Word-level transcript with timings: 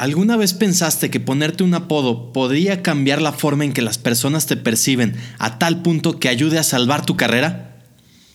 ¿Alguna 0.00 0.38
vez 0.38 0.54
pensaste 0.54 1.10
que 1.10 1.20
ponerte 1.20 1.62
un 1.62 1.74
apodo 1.74 2.32
podría 2.32 2.82
cambiar 2.82 3.20
la 3.20 3.32
forma 3.32 3.66
en 3.66 3.74
que 3.74 3.82
las 3.82 3.98
personas 3.98 4.46
te 4.46 4.56
perciben 4.56 5.14
a 5.38 5.58
tal 5.58 5.82
punto 5.82 6.18
que 6.18 6.30
ayude 6.30 6.58
a 6.58 6.62
salvar 6.62 7.04
tu 7.04 7.18
carrera? 7.18 7.76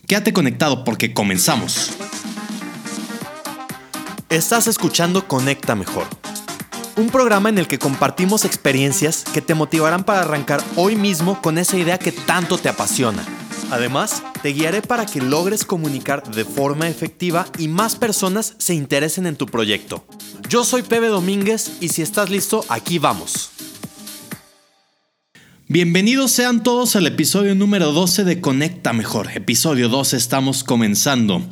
Quédate 0.06 0.32
conectado 0.32 0.84
porque 0.84 1.12
comenzamos. 1.12 1.90
Estás 4.28 4.68
escuchando 4.68 5.26
Conecta 5.26 5.74
Mejor, 5.74 6.06
un 6.94 7.08
programa 7.08 7.48
en 7.48 7.58
el 7.58 7.66
que 7.66 7.80
compartimos 7.80 8.44
experiencias 8.44 9.24
que 9.34 9.42
te 9.42 9.56
motivarán 9.56 10.04
para 10.04 10.20
arrancar 10.20 10.62
hoy 10.76 10.94
mismo 10.94 11.42
con 11.42 11.58
esa 11.58 11.76
idea 11.76 11.98
que 11.98 12.12
tanto 12.12 12.58
te 12.58 12.68
apasiona. 12.68 13.24
Además, 13.72 14.22
te 14.40 14.50
guiaré 14.50 14.82
para 14.82 15.04
que 15.04 15.20
logres 15.20 15.64
comunicar 15.64 16.22
de 16.30 16.44
forma 16.44 16.88
efectiva 16.88 17.46
y 17.58 17.66
más 17.66 17.96
personas 17.96 18.54
se 18.58 18.74
interesen 18.74 19.26
en 19.26 19.34
tu 19.34 19.46
proyecto. 19.46 20.06
Yo 20.48 20.62
soy 20.62 20.82
Pepe 20.82 21.08
Domínguez 21.08 21.72
y 21.80 21.88
si 21.88 22.02
estás 22.02 22.30
listo, 22.30 22.64
aquí 22.68 23.00
vamos. 23.00 23.50
Bienvenidos 25.66 26.30
sean 26.30 26.62
todos 26.62 26.94
al 26.94 27.08
episodio 27.08 27.56
número 27.56 27.90
12 27.90 28.22
de 28.22 28.40
Conecta 28.40 28.92
Mejor. 28.92 29.30
Episodio 29.34 29.88
12 29.88 30.16
estamos 30.16 30.62
comenzando. 30.62 31.42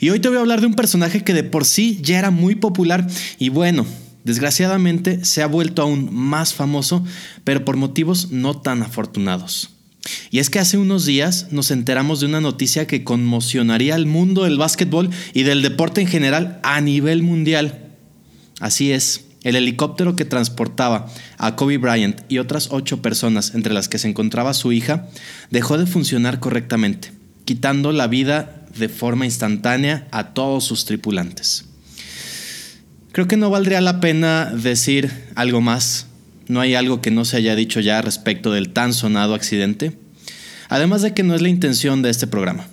Y 0.00 0.10
hoy 0.10 0.20
te 0.20 0.28
voy 0.28 0.36
a 0.36 0.40
hablar 0.40 0.60
de 0.60 0.66
un 0.66 0.74
personaje 0.74 1.24
que 1.24 1.32
de 1.32 1.44
por 1.44 1.64
sí 1.64 1.98
ya 2.02 2.18
era 2.18 2.30
muy 2.30 2.54
popular 2.54 3.06
y 3.38 3.48
bueno, 3.48 3.86
desgraciadamente 4.24 5.24
se 5.24 5.42
ha 5.42 5.46
vuelto 5.46 5.80
aún 5.80 6.12
más 6.12 6.52
famoso, 6.52 7.02
pero 7.44 7.64
por 7.64 7.78
motivos 7.78 8.32
no 8.32 8.60
tan 8.60 8.82
afortunados. 8.82 9.70
Y 10.30 10.40
es 10.40 10.50
que 10.50 10.58
hace 10.58 10.76
unos 10.76 11.06
días 11.06 11.48
nos 11.52 11.70
enteramos 11.70 12.20
de 12.20 12.26
una 12.26 12.42
noticia 12.42 12.86
que 12.86 13.02
conmocionaría 13.02 13.94
al 13.94 14.04
mundo 14.04 14.44
del 14.44 14.58
básquetbol 14.58 15.08
y 15.32 15.44
del 15.44 15.62
deporte 15.62 16.02
en 16.02 16.06
general 16.06 16.60
a 16.64 16.82
nivel 16.82 17.22
mundial. 17.22 17.81
Así 18.62 18.92
es, 18.92 19.24
el 19.42 19.56
helicóptero 19.56 20.14
que 20.14 20.24
transportaba 20.24 21.08
a 21.36 21.56
Kobe 21.56 21.78
Bryant 21.78 22.20
y 22.28 22.38
otras 22.38 22.68
ocho 22.70 23.02
personas, 23.02 23.56
entre 23.56 23.74
las 23.74 23.88
que 23.88 23.98
se 23.98 24.08
encontraba 24.08 24.54
su 24.54 24.70
hija, 24.70 25.08
dejó 25.50 25.78
de 25.78 25.86
funcionar 25.86 26.38
correctamente, 26.38 27.10
quitando 27.44 27.90
la 27.90 28.06
vida 28.06 28.64
de 28.78 28.88
forma 28.88 29.24
instantánea 29.24 30.06
a 30.12 30.32
todos 30.32 30.62
sus 30.62 30.84
tripulantes. 30.84 31.64
Creo 33.10 33.26
que 33.26 33.36
no 33.36 33.50
valdría 33.50 33.80
la 33.80 33.98
pena 33.98 34.52
decir 34.54 35.10
algo 35.34 35.60
más. 35.60 36.06
No 36.46 36.60
hay 36.60 36.76
algo 36.76 37.00
que 37.00 37.10
no 37.10 37.24
se 37.24 37.38
haya 37.38 37.56
dicho 37.56 37.80
ya 37.80 38.00
respecto 38.00 38.52
del 38.52 38.72
tan 38.72 38.94
sonado 38.94 39.34
accidente. 39.34 39.98
Además 40.68 41.02
de 41.02 41.14
que 41.14 41.24
no 41.24 41.34
es 41.34 41.42
la 41.42 41.48
intención 41.48 42.00
de 42.00 42.10
este 42.10 42.28
programa. 42.28 42.68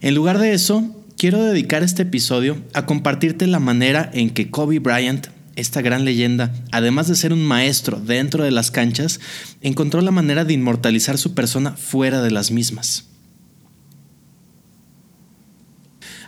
En 0.00 0.14
lugar 0.14 0.38
de 0.38 0.54
eso, 0.54 0.94
quiero 1.18 1.42
dedicar 1.42 1.82
este 1.82 2.02
episodio 2.02 2.62
a 2.72 2.86
compartirte 2.86 3.46
la 3.48 3.58
manera 3.58 4.08
en 4.14 4.30
que 4.30 4.50
Kobe 4.50 4.78
Bryant, 4.78 5.26
esta 5.56 5.82
gran 5.82 6.04
leyenda, 6.04 6.54
además 6.70 7.08
de 7.08 7.16
ser 7.16 7.32
un 7.32 7.44
maestro 7.44 8.00
dentro 8.00 8.44
de 8.44 8.52
las 8.52 8.70
canchas, 8.70 9.18
encontró 9.60 10.00
la 10.00 10.12
manera 10.12 10.44
de 10.44 10.54
inmortalizar 10.54 11.18
su 11.18 11.34
persona 11.34 11.72
fuera 11.72 12.22
de 12.22 12.30
las 12.30 12.52
mismas. 12.52 13.08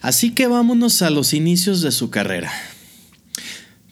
Así 0.03 0.33
que 0.33 0.49
vámonos 0.49 1.03
a 1.03 1.11
los 1.11 1.35
inicios 1.35 1.83
de 1.83 1.93
su 1.93 2.11
carrera. 2.11 2.51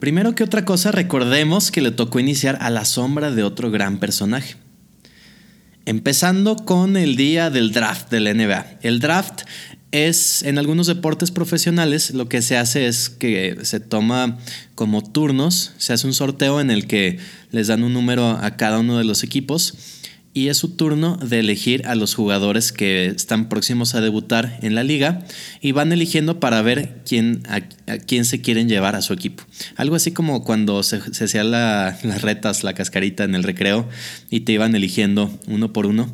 Primero 0.00 0.34
que 0.34 0.42
otra 0.42 0.64
cosa, 0.64 0.90
recordemos 0.90 1.70
que 1.70 1.80
le 1.80 1.92
tocó 1.92 2.18
iniciar 2.18 2.58
a 2.60 2.70
la 2.70 2.84
sombra 2.84 3.30
de 3.30 3.44
otro 3.44 3.70
gran 3.70 3.98
personaje. 3.98 4.56
Empezando 5.84 6.56
con 6.56 6.96
el 6.96 7.16
día 7.16 7.50
del 7.50 7.72
draft 7.72 8.10
del 8.10 8.36
NBA. 8.36 8.78
El 8.82 9.00
draft 9.00 9.42
es 9.90 10.42
en 10.42 10.58
algunos 10.58 10.86
deportes 10.86 11.30
profesionales 11.30 12.12
lo 12.12 12.28
que 12.28 12.42
se 12.42 12.56
hace 12.56 12.86
es 12.86 13.08
que 13.08 13.58
se 13.62 13.80
toma 13.80 14.38
como 14.74 15.02
turnos, 15.02 15.72
se 15.78 15.92
hace 15.92 16.06
un 16.06 16.14
sorteo 16.14 16.60
en 16.60 16.70
el 16.70 16.86
que 16.86 17.18
les 17.50 17.68
dan 17.68 17.82
un 17.82 17.94
número 17.94 18.28
a 18.28 18.56
cada 18.56 18.78
uno 18.78 18.98
de 18.98 19.04
los 19.04 19.22
equipos 19.22 19.74
y 20.34 20.48
es 20.48 20.58
su 20.58 20.76
turno 20.76 21.16
de 21.16 21.40
elegir 21.40 21.86
a 21.86 21.94
los 21.94 22.14
jugadores 22.14 22.70
que 22.70 23.06
están 23.06 23.48
próximos 23.48 23.94
a 23.94 24.00
debutar 24.00 24.58
en 24.62 24.74
la 24.74 24.84
liga 24.84 25.24
y 25.60 25.72
van 25.72 25.90
eligiendo 25.90 26.38
para 26.38 26.60
ver 26.60 27.00
quién, 27.06 27.42
a, 27.48 27.60
quién 27.98 28.24
se 28.24 28.40
quieren 28.40 28.68
llevar 28.68 28.94
a 28.94 29.02
su 29.02 29.14
equipo. 29.14 29.42
Algo 29.74 29.96
así 29.96 30.12
como 30.12 30.44
cuando 30.44 30.82
se, 30.82 31.00
se 31.12 31.24
hacían 31.24 31.50
las 31.50 32.22
retas, 32.22 32.62
la 32.62 32.74
cascarita 32.74 33.24
en 33.24 33.34
el 33.34 33.42
recreo 33.42 33.88
y 34.30 34.40
te 34.40 34.52
iban 34.52 34.76
eligiendo 34.76 35.36
uno 35.48 35.72
por 35.72 35.86
uno 35.86 36.12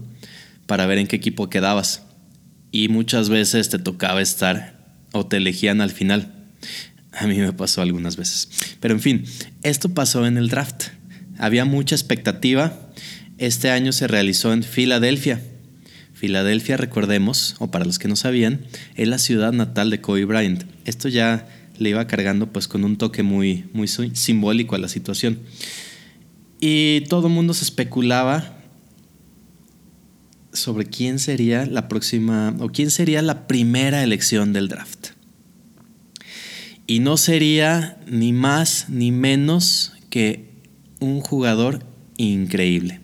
para 0.67 0.87
ver 0.87 0.99
en 0.99 1.07
qué 1.09 1.17
equipo 1.17 1.51
quedabas 1.51 2.03
y 2.75 2.89
muchas 2.89 3.29
veces 3.29 3.69
te 3.69 3.79
tocaba 3.79 4.21
estar 4.21 4.77
o 5.13 5.25
te 5.25 5.37
elegían 5.37 5.81
al 5.81 5.93
final. 5.93 6.35
A 7.13 7.29
mí 7.29 7.39
me 7.39 7.53
pasó 7.53 7.83
algunas 7.83 8.17
veces. 8.17 8.49
Pero 8.81 8.95
en 8.95 9.01
fin, 9.01 9.25
esto 9.63 9.91
pasó 9.91 10.27
en 10.27 10.37
el 10.39 10.49
draft. 10.49 10.87
Había 11.39 11.67
mucha 11.67 11.95
expectativa. 11.95 12.77
Este 13.39 13.71
año 13.71 13.93
se 13.93 14.09
realizó 14.09 14.53
en 14.53 14.65
Filadelfia. 14.65 15.41
Filadelfia, 16.15 16.77
recordemos, 16.77 17.55
o 17.61 17.71
para 17.71 17.85
los 17.85 18.01
que 18.01 18.09
no 18.09 18.17
sabían, 18.17 18.67
es 18.97 19.07
la 19.07 19.19
ciudad 19.19 19.53
natal 19.53 19.91
de 19.91 20.01
Kobe 20.01 20.25
Bryant. 20.25 20.65
Esto 20.85 21.09
ya 21.09 21.47
le 21.79 21.91
iba 21.91 22.09
cargando 22.09 22.53
pues 22.53 22.67
con 22.67 22.83
un 22.83 22.97
toque 22.97 23.23
muy, 23.23 23.67
muy 23.73 23.87
simbólico 23.87 24.75
a 24.75 24.81
la 24.81 24.89
situación. 24.89 25.39
Y 26.59 27.03
todo 27.03 27.29
el 27.29 27.35
mundo 27.35 27.55
se 27.55 27.63
especulaba 27.63 28.64
sobre 30.55 30.87
quién 30.87 31.19
sería 31.19 31.67
la 31.67 31.89
próxima 31.89 32.55
o 32.61 32.69
quién 32.69 32.91
sería 32.91 33.21
la 33.21 33.47
primera 33.47 34.03
elección 34.03 34.53
del 34.53 34.69
draft. 34.69 35.09
Y 36.87 37.01
no 37.01 37.17
sería 37.17 37.99
ni 38.07 38.33
más 38.33 38.87
ni 38.89 39.11
menos 39.11 39.93
que 40.11 40.51
un 41.01 41.21
jugador 41.21 41.85
increíble. 42.17 43.01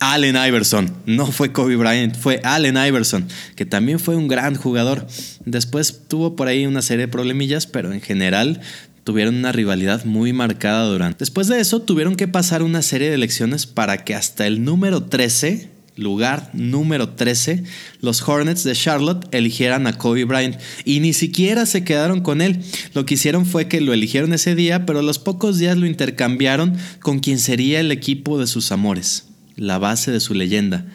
Allen 0.00 0.36
Iverson, 0.36 0.94
no 1.04 1.26
fue 1.26 1.52
Kobe 1.52 1.76
Bryant, 1.76 2.16
fue 2.16 2.40
Allen 2.42 2.78
Iverson, 2.78 3.28
que 3.54 3.66
también 3.66 3.98
fue 3.98 4.16
un 4.16 4.28
gran 4.28 4.54
jugador. 4.54 5.06
Después 5.44 6.08
tuvo 6.08 6.36
por 6.36 6.48
ahí 6.48 6.64
una 6.64 6.80
serie 6.80 7.06
de 7.06 7.12
problemillas, 7.12 7.66
pero 7.66 7.92
en 7.92 8.00
general 8.00 8.62
tuvieron 9.04 9.34
una 9.34 9.52
rivalidad 9.52 10.06
muy 10.06 10.32
marcada 10.32 10.84
durante. 10.84 11.18
Después 11.18 11.48
de 11.48 11.60
eso 11.60 11.82
tuvieron 11.82 12.16
que 12.16 12.28
pasar 12.28 12.62
una 12.62 12.80
serie 12.80 13.08
de 13.08 13.14
elecciones 13.14 13.66
para 13.66 14.04
que 14.04 14.14
hasta 14.14 14.46
el 14.46 14.64
número 14.64 15.02
13 15.04 15.68
lugar 15.96 16.50
número 16.52 17.10
13, 17.10 17.64
los 18.00 18.26
Hornets 18.26 18.64
de 18.64 18.74
Charlotte 18.74 19.26
eligieran 19.32 19.86
a 19.86 19.98
Kobe 19.98 20.24
Bryant 20.24 20.56
y 20.84 21.00
ni 21.00 21.12
siquiera 21.12 21.66
se 21.66 21.84
quedaron 21.84 22.20
con 22.20 22.40
él. 22.40 22.60
Lo 22.94 23.06
que 23.06 23.14
hicieron 23.14 23.46
fue 23.46 23.68
que 23.68 23.80
lo 23.80 23.92
eligieron 23.92 24.32
ese 24.32 24.54
día, 24.54 24.86
pero 24.86 25.00
a 25.00 25.02
los 25.02 25.18
pocos 25.18 25.58
días 25.58 25.76
lo 25.76 25.86
intercambiaron 25.86 26.76
con 27.00 27.20
quien 27.20 27.38
sería 27.38 27.80
el 27.80 27.92
equipo 27.92 28.38
de 28.38 28.46
sus 28.46 28.72
amores, 28.72 29.26
la 29.56 29.78
base 29.78 30.10
de 30.10 30.20
su 30.20 30.34
leyenda, 30.34 30.86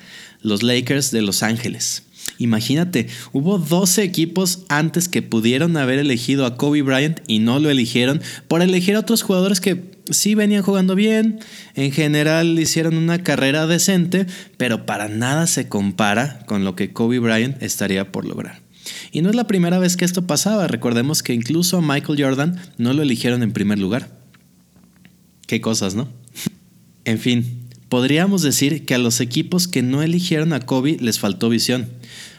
los 0.42 0.64
Lakers 0.64 1.12
de 1.12 1.22
Los 1.22 1.44
Ángeles. 1.44 2.05
Imagínate, 2.38 3.08
hubo 3.32 3.58
12 3.58 4.04
equipos 4.04 4.66
antes 4.70 5.08
que 5.08 5.22
pudieron 5.22 5.78
haber 5.78 6.00
elegido 6.00 6.46
a 6.46 6.58
Kobe 6.58 6.82
Bryant 6.82 7.20
y 7.28 7.40
no 7.40 7.60
lo 7.60 7.70
eligieron 7.70 8.22
por 8.48 8.62
elegir 8.62 8.96
a 8.96 9.00
otros 9.00 9.22
jugadores 9.22 9.62
que 9.62 9.96
sí 10.10 10.36
venían 10.36 10.64
jugando 10.64 10.96
bien, 10.96 11.40
en 11.76 11.92
general 11.92 12.60
hicieron 12.60 12.98
una 12.98 13.24
carrera 13.24 13.68
decente, 13.68 14.28
pero 14.58 14.86
para 14.86 15.08
nada 15.08 15.48
se 15.48 15.68
compara 15.68 16.44
con 16.46 16.64
lo 16.64 16.76
que 16.76 16.94
Kobe 16.94 17.20
Bryant 17.20 17.62
estaría 17.64 18.12
por 18.12 18.26
lograr. 18.26 18.62
Y 19.12 19.22
no 19.22 19.30
es 19.30 19.36
la 19.36 19.48
primera 19.48 19.80
vez 19.80 19.98
que 19.98 20.06
esto 20.06 20.28
pasaba, 20.28 20.68
recordemos 20.68 21.24
que 21.24 21.34
incluso 21.34 21.78
a 21.78 21.82
Michael 21.82 22.22
Jordan 22.22 22.60
no 22.78 22.94
lo 22.94 23.02
eligieron 23.02 23.42
en 23.44 23.52
primer 23.52 23.80
lugar. 23.80 24.10
Qué 25.48 25.62
cosas, 25.62 25.96
¿no? 25.96 26.10
en 27.06 27.20
fin, 27.20 27.68
podríamos 27.88 28.42
decir 28.42 28.86
que 28.86 28.96
a 28.96 28.98
los 28.98 29.22
equipos 29.22 29.68
que 29.68 29.84
no 29.84 30.02
eligieron 30.02 30.54
a 30.54 30.60
Kobe 30.60 30.98
les 31.00 31.20
faltó 31.20 31.50
visión. 31.50 31.88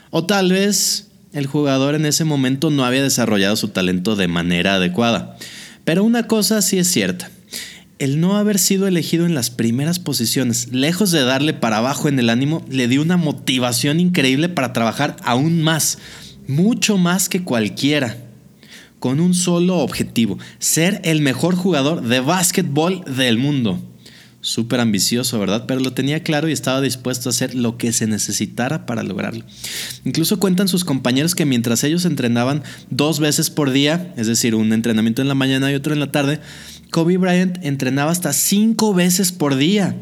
O 0.09 0.25
tal 0.25 0.51
vez 0.51 1.07
el 1.33 1.45
jugador 1.45 1.95
en 1.95 2.05
ese 2.05 2.23
momento 2.23 2.69
no 2.69 2.85
había 2.85 3.03
desarrollado 3.03 3.55
su 3.55 3.69
talento 3.69 4.15
de 4.15 4.27
manera 4.27 4.75
adecuada. 4.75 5.37
Pero 5.83 6.03
una 6.03 6.27
cosa 6.27 6.61
sí 6.61 6.77
es 6.77 6.87
cierta 6.87 7.29
el 7.99 8.19
no 8.19 8.37
haber 8.37 8.59
sido 8.59 8.87
elegido 8.87 9.25
en 9.25 9.33
las 9.33 9.49
primeras 9.49 9.99
posiciones, 9.99 10.71
lejos 10.71 11.11
de 11.11 11.23
darle 11.23 11.53
para 11.53 11.77
abajo 11.77 12.07
en 12.07 12.19
el 12.19 12.29
ánimo, 12.29 12.63
le 12.69 12.87
dio 12.87 13.01
una 13.01 13.17
motivación 13.17 13.99
increíble 13.99 14.49
para 14.49 14.73
trabajar 14.73 15.15
aún 15.23 15.61
más, 15.63 15.97
mucho 16.47 16.97
más 16.97 17.27
que 17.27 17.43
cualquiera, 17.43 18.17
con 18.99 19.19
un 19.19 19.33
solo 19.33 19.77
objetivo, 19.77 20.37
ser 20.59 21.01
el 21.03 21.21
mejor 21.21 21.55
jugador 21.55 22.01
de 22.01 22.19
básquetbol 22.19 23.03
del 23.05 23.37
mundo. 23.37 23.81
Súper 24.47 24.79
ambicioso, 24.79 25.37
¿verdad? 25.39 25.65
Pero 25.67 25.81
lo 25.81 25.91
tenía 25.91 26.23
claro 26.23 26.47
y 26.47 26.53
estaba 26.53 26.79
dispuesto 26.79 27.27
a 27.27 27.31
hacer 27.31 27.53
lo 27.53 27.77
que 27.77 27.91
se 27.91 28.07
necesitara 28.07 28.85
para 28.85 29.03
lograrlo. 29.03 29.43
Incluso 30.05 30.39
cuentan 30.39 30.69
sus 30.69 30.85
compañeros 30.85 31.35
que 31.35 31.43
mientras 31.43 31.83
ellos 31.83 32.05
entrenaban 32.05 32.63
dos 32.89 33.19
veces 33.19 33.49
por 33.49 33.71
día, 33.71 34.13
es 34.15 34.25
decir, 34.25 34.55
un 34.55 34.71
entrenamiento 34.71 35.21
en 35.21 35.27
la 35.27 35.35
mañana 35.35 35.69
y 35.69 35.75
otro 35.75 35.91
en 35.91 35.99
la 35.99 36.13
tarde, 36.13 36.39
Kobe 36.91 37.17
Bryant 37.17 37.57
entrenaba 37.61 38.09
hasta 38.09 38.31
cinco 38.31 38.93
veces 38.93 39.33
por 39.33 39.57
día. 39.57 39.97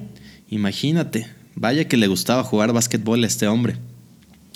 Imagínate, 0.51 1.25
vaya 1.55 1.87
que 1.87 1.97
le 1.97 2.05
gustaba 2.05 2.43
jugar 2.43 2.71
básquetbol 2.71 3.23
a 3.23 3.27
este 3.27 3.47
hombre. 3.47 3.77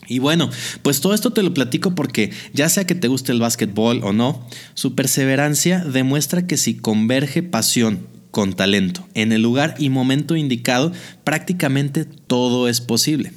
Y 0.08 0.20
bueno, 0.20 0.52
pues 0.84 1.02
todo 1.02 1.16
esto 1.16 1.34
te 1.34 1.42
lo 1.42 1.56
platico 1.56 1.96
porque 1.96 2.30
ya 2.54 2.70
sea 2.70 2.86
que 2.86 2.94
te 2.94 3.08
guste 3.08 3.32
el 3.32 3.40
básquetbol 3.40 4.02
o 4.04 4.14
no, 4.14 4.48
su 4.76 4.94
perseverancia 4.94 5.84
demuestra 5.84 6.46
que 6.46 6.58
si 6.58 6.76
converge 6.76 7.42
pasión 7.42 8.19
con 8.32 8.54
talento 8.54 9.08
en 9.14 9.32
el 9.32 9.42
lugar 9.42 9.76
y 9.80 9.90
momento 9.90 10.36
indicado, 10.36 10.92
prácticamente 11.24 12.06
todo 12.06 12.68
es 12.68 12.82
posible. 12.82 13.34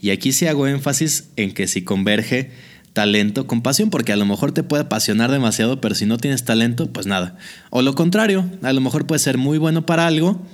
Y 0.00 0.10
aquí 0.10 0.32
sí 0.32 0.46
hago 0.46 0.66
énfasis 0.66 1.30
en 1.36 1.52
que 1.52 1.66
si 1.66 1.82
converge 1.82 2.50
talento 2.92 3.46
con 3.46 3.62
pasión, 3.62 3.90
porque 3.90 4.12
a 4.12 4.16
lo 4.16 4.26
mejor 4.26 4.52
te 4.52 4.62
puede 4.62 4.84
apasionar 4.84 5.30
demasiado, 5.30 5.80
pero 5.80 5.94
si 5.94 6.06
no 6.06 6.18
tienes 6.18 6.44
talento, 6.44 6.92
pues 6.92 7.06
nada. 7.06 7.36
O 7.70 7.82
lo 7.82 7.94
contrario, 7.94 8.48
a 8.62 8.72
lo 8.72 8.80
mejor 8.80 9.06
puede 9.06 9.18
ser 9.18 9.38
muy 9.38 9.58
bueno 9.58 9.86
para 9.86 10.06
algo, 10.06 10.46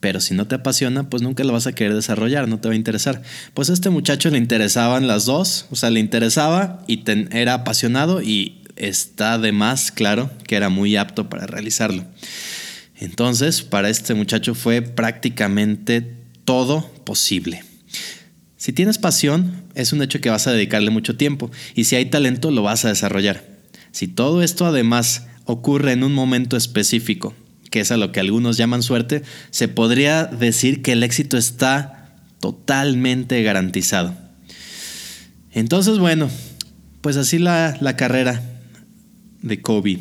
pero 0.00 0.20
si 0.20 0.34
no 0.34 0.46
te 0.46 0.54
apasiona, 0.54 1.10
pues 1.10 1.22
nunca 1.22 1.42
lo 1.42 1.52
vas 1.52 1.66
a 1.66 1.72
querer 1.72 1.94
desarrollar, 1.94 2.48
no 2.48 2.60
te 2.60 2.68
va 2.68 2.74
a 2.74 2.76
interesar. 2.76 3.22
Pues 3.54 3.70
a 3.70 3.72
este 3.72 3.90
muchacho 3.90 4.30
le 4.30 4.38
interesaban 4.38 5.08
las 5.08 5.24
dos, 5.24 5.66
o 5.70 5.76
sea, 5.76 5.90
le 5.90 6.00
interesaba 6.00 6.84
y 6.86 7.02
era 7.32 7.54
apasionado 7.54 8.22
y 8.22 8.62
está 8.76 9.38
de 9.38 9.50
más 9.50 9.90
claro 9.90 10.30
que 10.46 10.54
era 10.54 10.68
muy 10.68 10.94
apto 10.94 11.28
para 11.28 11.46
realizarlo. 11.46 12.04
Entonces, 13.00 13.62
para 13.62 13.88
este 13.88 14.14
muchacho 14.14 14.54
fue 14.54 14.82
prácticamente 14.82 16.16
todo 16.44 16.82
posible. 17.04 17.62
Si 18.56 18.72
tienes 18.72 18.98
pasión, 18.98 19.64
es 19.74 19.92
un 19.92 20.02
hecho 20.02 20.20
que 20.20 20.30
vas 20.30 20.46
a 20.46 20.52
dedicarle 20.52 20.90
mucho 20.90 21.16
tiempo 21.16 21.50
y 21.74 21.84
si 21.84 21.96
hay 21.96 22.06
talento, 22.06 22.50
lo 22.50 22.62
vas 22.62 22.84
a 22.84 22.88
desarrollar. 22.88 23.44
Si 23.92 24.08
todo 24.08 24.42
esto 24.42 24.66
además 24.66 25.26
ocurre 25.44 25.92
en 25.92 26.02
un 26.02 26.12
momento 26.12 26.56
específico 26.56 27.34
que 27.70 27.80
es 27.80 27.90
a 27.90 27.96
lo 27.96 28.12
que 28.12 28.20
algunos 28.20 28.56
llaman 28.56 28.82
suerte, 28.82 29.22
se 29.50 29.68
podría 29.68 30.24
decir 30.24 30.82
que 30.82 30.92
el 30.92 31.02
éxito 31.02 31.36
está 31.36 32.16
totalmente 32.40 33.42
garantizado. 33.42 34.14
Entonces, 35.52 35.98
bueno, 35.98 36.30
pues 37.00 37.16
así 37.16 37.38
la, 37.38 37.76
la 37.80 37.96
carrera 37.96 38.42
de 39.42 39.60
Kobe. 39.60 40.00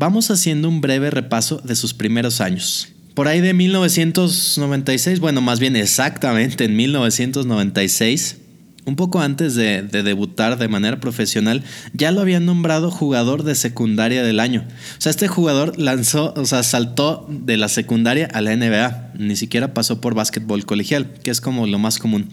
Vamos 0.00 0.30
haciendo 0.30 0.68
un 0.68 0.80
breve 0.80 1.10
repaso 1.10 1.60
de 1.64 1.74
sus 1.74 1.92
primeros 1.92 2.40
años. 2.40 2.86
Por 3.14 3.26
ahí 3.26 3.40
de 3.40 3.52
1996, 3.52 5.18
bueno, 5.18 5.40
más 5.40 5.58
bien 5.58 5.74
exactamente 5.74 6.66
en 6.66 6.76
1996, 6.76 8.36
un 8.84 8.94
poco 8.94 9.18
antes 9.18 9.56
de, 9.56 9.82
debutar 9.82 10.56
de 10.56 10.68
manera 10.68 11.00
profesional, 11.00 11.64
ya 11.94 12.12
lo 12.12 12.20
habían 12.20 12.46
nombrado 12.46 12.92
jugador 12.92 13.42
de 13.42 13.56
secundaria 13.56 14.22
del 14.22 14.38
año. 14.38 14.68
O 14.98 15.00
sea, 15.00 15.10
este 15.10 15.26
jugador 15.26 15.76
lanzó, 15.80 16.32
o 16.36 16.44
sea, 16.44 16.62
saltó 16.62 17.26
de 17.28 17.56
la 17.56 17.68
secundaria 17.68 18.28
a 18.32 18.40
la 18.40 18.54
NBA. 18.54 19.14
Ni 19.18 19.34
siquiera 19.34 19.74
pasó 19.74 20.00
por 20.00 20.14
básquetbol 20.14 20.64
colegial, 20.64 21.12
que 21.24 21.32
es 21.32 21.40
como 21.40 21.66
lo 21.66 21.80
más 21.80 21.98
común. 21.98 22.28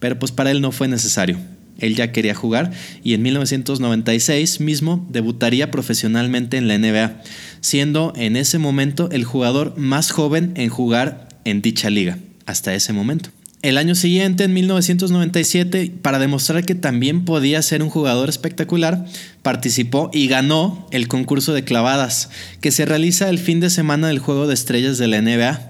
Pero 0.00 0.18
pues 0.18 0.32
para 0.32 0.50
él 0.50 0.60
no 0.60 0.72
fue 0.72 0.88
necesario. 0.88 1.38
Él 1.78 1.96
ya 1.96 2.12
quería 2.12 2.34
jugar 2.34 2.72
y 3.02 3.14
en 3.14 3.22
1996 3.22 4.60
mismo 4.60 5.06
debutaría 5.10 5.70
profesionalmente 5.70 6.56
en 6.56 6.68
la 6.68 6.78
NBA, 6.78 7.22
siendo 7.60 8.12
en 8.16 8.36
ese 8.36 8.58
momento 8.58 9.08
el 9.10 9.24
jugador 9.24 9.76
más 9.76 10.10
joven 10.10 10.52
en 10.56 10.68
jugar 10.68 11.28
en 11.44 11.62
dicha 11.62 11.90
liga, 11.90 12.18
hasta 12.46 12.74
ese 12.74 12.92
momento. 12.92 13.30
El 13.64 13.78
año 13.78 13.94
siguiente, 13.94 14.44
en 14.44 14.52
1997, 14.52 15.90
para 16.02 16.18
demostrar 16.18 16.66
que 16.66 16.74
también 16.74 17.24
podía 17.24 17.62
ser 17.62 17.82
un 17.82 17.88
jugador 17.88 18.28
espectacular, 18.28 19.06
participó 19.40 20.10
y 20.12 20.28
ganó 20.28 20.86
el 20.90 21.08
concurso 21.08 21.54
de 21.54 21.64
clavadas, 21.64 22.28
que 22.60 22.70
se 22.70 22.84
realiza 22.84 23.30
el 23.30 23.38
fin 23.38 23.60
de 23.60 23.70
semana 23.70 24.08
del 24.08 24.18
Juego 24.18 24.46
de 24.46 24.52
Estrellas 24.52 24.98
de 24.98 25.08
la 25.08 25.22
NBA. 25.22 25.62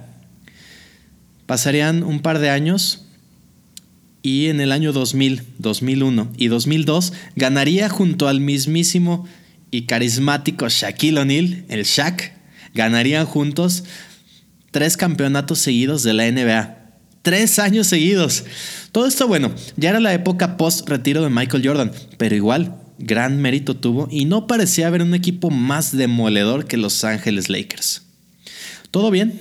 Pasarían 1.47 2.03
un 2.03 2.19
par 2.19 2.41
de 2.41 2.51
años 2.51 3.04
y 4.25 4.47
en 4.47 4.61
el 4.61 4.73
año 4.73 4.93
2000, 4.93 5.43
2001 5.59 6.32
y 6.37 6.49
2002 6.49 7.12
ganaría 7.37 7.88
junto 7.88 8.26
al 8.26 8.41
mismísimo 8.41 9.29
y 9.71 9.82
carismático 9.82 10.69
Shaquille 10.69 11.21
O'Neal, 11.21 11.65
el 11.69 11.85
Shaq, 11.85 12.32
ganarían 12.75 13.26
juntos 13.26 13.85
tres 14.73 14.97
campeonatos 14.97 15.61
seguidos 15.61 16.03
de 16.03 16.15
la 16.15 16.29
NBA 16.32 16.85
Tres 17.25 17.59
años 17.59 17.87
seguidos. 17.87 18.44
Todo 18.93 19.06
esto, 19.06 19.26
bueno, 19.26 19.50
ya 19.76 19.88
era 19.88 19.99
la 19.99 20.12
época 20.12 20.59
post-retiro 20.59 21.23
de 21.23 21.31
Michael 21.31 21.67
Jordan, 21.67 21.91
pero 22.19 22.35
igual, 22.35 22.77
gran 22.99 23.41
mérito 23.41 23.75
tuvo 23.75 24.09
y 24.11 24.27
no 24.27 24.47
parecía 24.47 24.88
haber 24.88 25.00
un 25.00 25.15
equipo 25.15 25.49
más 25.49 25.97
demoledor 25.97 26.67
que 26.67 26.77
Los 26.77 27.03
Ángeles 27.03 27.49
Lakers. 27.49 28.03
¿Todo 28.91 29.11
bien? 29.11 29.41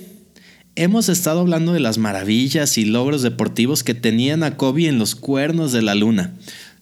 Hemos 0.76 1.08
estado 1.08 1.38
hablando 1.38 1.72
de 1.72 1.78
las 1.78 1.98
maravillas 1.98 2.78
y 2.78 2.84
logros 2.84 3.22
deportivos 3.22 3.84
que 3.84 3.94
tenían 3.94 4.42
a 4.42 4.56
Kobe 4.56 4.88
en 4.88 4.98
los 4.98 5.14
cuernos 5.14 5.70
de 5.70 5.82
la 5.82 5.94
luna. 5.94 6.34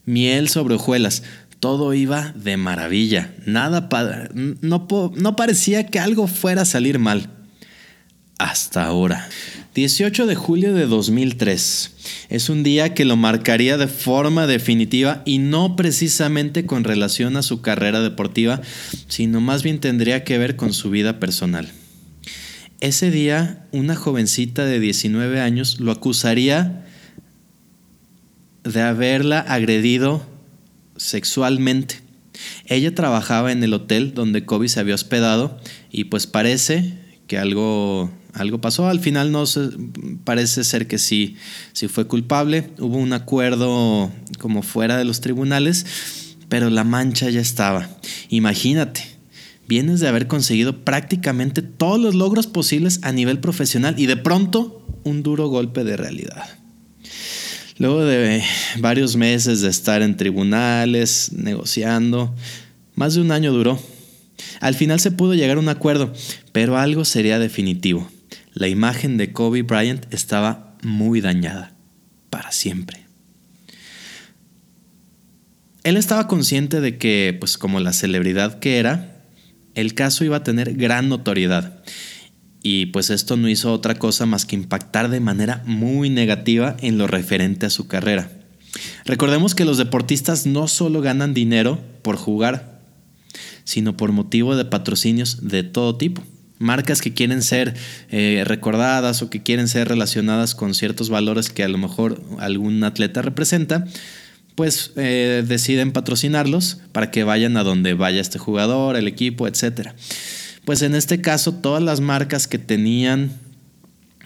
Miel 0.06 0.48
sobre 0.48 0.76
hojuelas. 0.76 1.22
Todo 1.60 1.92
iba 1.92 2.32
de 2.34 2.56
maravilla. 2.56 3.34
Nada 3.44 3.90
no, 4.32 4.88
no 5.14 5.36
parecía 5.36 5.86
que 5.88 5.98
algo 5.98 6.26
fuera 6.26 6.62
a 6.62 6.64
salir 6.64 6.98
mal. 6.98 7.28
Hasta 8.38 8.86
ahora. 8.86 9.28
18 9.74 10.26
de 10.26 10.36
julio 10.36 10.72
de 10.72 10.86
2003. 10.86 11.90
Es 12.30 12.48
un 12.48 12.62
día 12.62 12.94
que 12.94 13.04
lo 13.04 13.18
marcaría 13.18 13.76
de 13.76 13.88
forma 13.88 14.46
definitiva 14.46 15.20
y 15.26 15.36
no 15.36 15.76
precisamente 15.76 16.64
con 16.64 16.84
relación 16.84 17.36
a 17.36 17.42
su 17.42 17.60
carrera 17.60 18.00
deportiva, 18.00 18.62
sino 19.08 19.42
más 19.42 19.62
bien 19.62 19.80
tendría 19.80 20.24
que 20.24 20.38
ver 20.38 20.56
con 20.56 20.72
su 20.72 20.88
vida 20.88 21.20
personal. 21.20 21.70
Ese 22.82 23.12
día, 23.12 23.64
una 23.70 23.94
jovencita 23.94 24.64
de 24.64 24.80
19 24.80 25.40
años 25.40 25.78
lo 25.78 25.92
acusaría 25.92 26.84
de 28.64 28.82
haberla 28.82 29.38
agredido 29.38 30.26
sexualmente. 30.96 32.00
Ella 32.66 32.92
trabajaba 32.92 33.52
en 33.52 33.62
el 33.62 33.72
hotel 33.72 34.14
donde 34.14 34.44
Kobe 34.44 34.68
se 34.68 34.80
había 34.80 34.96
hospedado 34.96 35.60
y 35.92 36.06
pues 36.06 36.26
parece 36.26 36.98
que 37.28 37.38
algo 37.38 38.10
algo 38.32 38.60
pasó. 38.60 38.88
Al 38.88 38.98
final 38.98 39.30
no 39.30 39.46
se, 39.46 39.60
parece 40.24 40.64
ser 40.64 40.88
que 40.88 40.98
sí, 40.98 41.36
sí 41.72 41.86
fue 41.86 42.08
culpable. 42.08 42.70
Hubo 42.80 42.96
un 42.96 43.12
acuerdo 43.12 44.10
como 44.40 44.62
fuera 44.62 44.96
de 44.96 45.04
los 45.04 45.20
tribunales, 45.20 45.86
pero 46.48 46.68
la 46.68 46.82
mancha 46.82 47.30
ya 47.30 47.42
estaba. 47.42 47.88
Imagínate, 48.28 49.21
vienes 49.72 50.00
de 50.00 50.08
haber 50.08 50.26
conseguido 50.26 50.84
prácticamente 50.84 51.62
todos 51.62 51.98
los 51.98 52.14
logros 52.14 52.46
posibles 52.46 53.00
a 53.02 53.12
nivel 53.12 53.38
profesional 53.38 53.94
y 53.98 54.04
de 54.04 54.18
pronto 54.18 54.86
un 55.04 55.22
duro 55.22 55.48
golpe 55.48 55.82
de 55.82 55.96
realidad. 55.96 56.44
Luego 57.78 58.04
de 58.04 58.42
varios 58.80 59.16
meses 59.16 59.62
de 59.62 59.70
estar 59.70 60.02
en 60.02 60.18
tribunales, 60.18 61.32
negociando, 61.32 62.34
más 62.94 63.14
de 63.14 63.22
un 63.22 63.32
año 63.32 63.50
duró. 63.50 63.80
Al 64.60 64.74
final 64.74 65.00
se 65.00 65.10
pudo 65.10 65.32
llegar 65.32 65.56
a 65.56 65.60
un 65.60 65.70
acuerdo, 65.70 66.12
pero 66.52 66.76
algo 66.76 67.06
sería 67.06 67.38
definitivo 67.38 68.08
la 68.54 68.68
imagen 68.68 69.16
de 69.16 69.32
Kobe 69.32 69.62
Bryant 69.62 70.12
estaba 70.12 70.76
muy 70.82 71.20
dañada, 71.20 71.72
para 72.30 72.52
siempre. 72.52 73.06
Él 75.84 75.96
estaba 75.96 76.28
consciente 76.28 76.80
de 76.80 76.98
que, 76.98 77.36
pues 77.38 77.58
como 77.58 77.80
la 77.80 77.92
celebridad 77.92 78.60
que 78.60 78.78
era, 78.78 79.11
el 79.74 79.94
caso 79.94 80.24
iba 80.24 80.38
a 80.38 80.42
tener 80.42 80.74
gran 80.74 81.08
notoriedad. 81.08 81.82
Y 82.62 82.86
pues 82.86 83.10
esto 83.10 83.36
no 83.36 83.48
hizo 83.48 83.72
otra 83.72 83.96
cosa 83.96 84.26
más 84.26 84.46
que 84.46 84.54
impactar 84.54 85.08
de 85.08 85.20
manera 85.20 85.62
muy 85.66 86.10
negativa 86.10 86.76
en 86.80 86.98
lo 86.98 87.06
referente 87.06 87.66
a 87.66 87.70
su 87.70 87.88
carrera. 87.88 88.30
Recordemos 89.04 89.54
que 89.54 89.64
los 89.64 89.78
deportistas 89.78 90.46
no 90.46 90.68
solo 90.68 91.00
ganan 91.00 91.34
dinero 91.34 91.80
por 92.02 92.16
jugar, 92.16 92.80
sino 93.64 93.96
por 93.96 94.12
motivo 94.12 94.56
de 94.56 94.64
patrocinios 94.64 95.48
de 95.48 95.62
todo 95.62 95.96
tipo 95.96 96.22
marcas 96.62 97.02
que 97.02 97.12
quieren 97.12 97.42
ser 97.42 97.74
eh, 98.10 98.44
recordadas 98.46 99.20
o 99.20 99.28
que 99.28 99.42
quieren 99.42 99.68
ser 99.68 99.88
relacionadas 99.88 100.54
con 100.54 100.74
ciertos 100.74 101.10
valores 101.10 101.50
que 101.50 101.64
a 101.64 101.68
lo 101.68 101.76
mejor 101.76 102.22
algún 102.38 102.82
atleta 102.84 103.20
representa, 103.20 103.84
pues 104.54 104.92
eh, 104.96 105.44
deciden 105.46 105.92
patrocinarlos 105.92 106.78
para 106.92 107.10
que 107.10 107.24
vayan 107.24 107.56
a 107.56 107.64
donde 107.64 107.94
vaya 107.94 108.20
este 108.20 108.38
jugador, 108.38 108.96
el 108.96 109.08
equipo, 109.08 109.46
etc. 109.46 109.90
Pues 110.64 110.82
en 110.82 110.94
este 110.94 111.20
caso 111.20 111.52
todas 111.54 111.82
las 111.82 112.00
marcas 112.00 112.46
que 112.46 112.58
tenían 112.58 113.32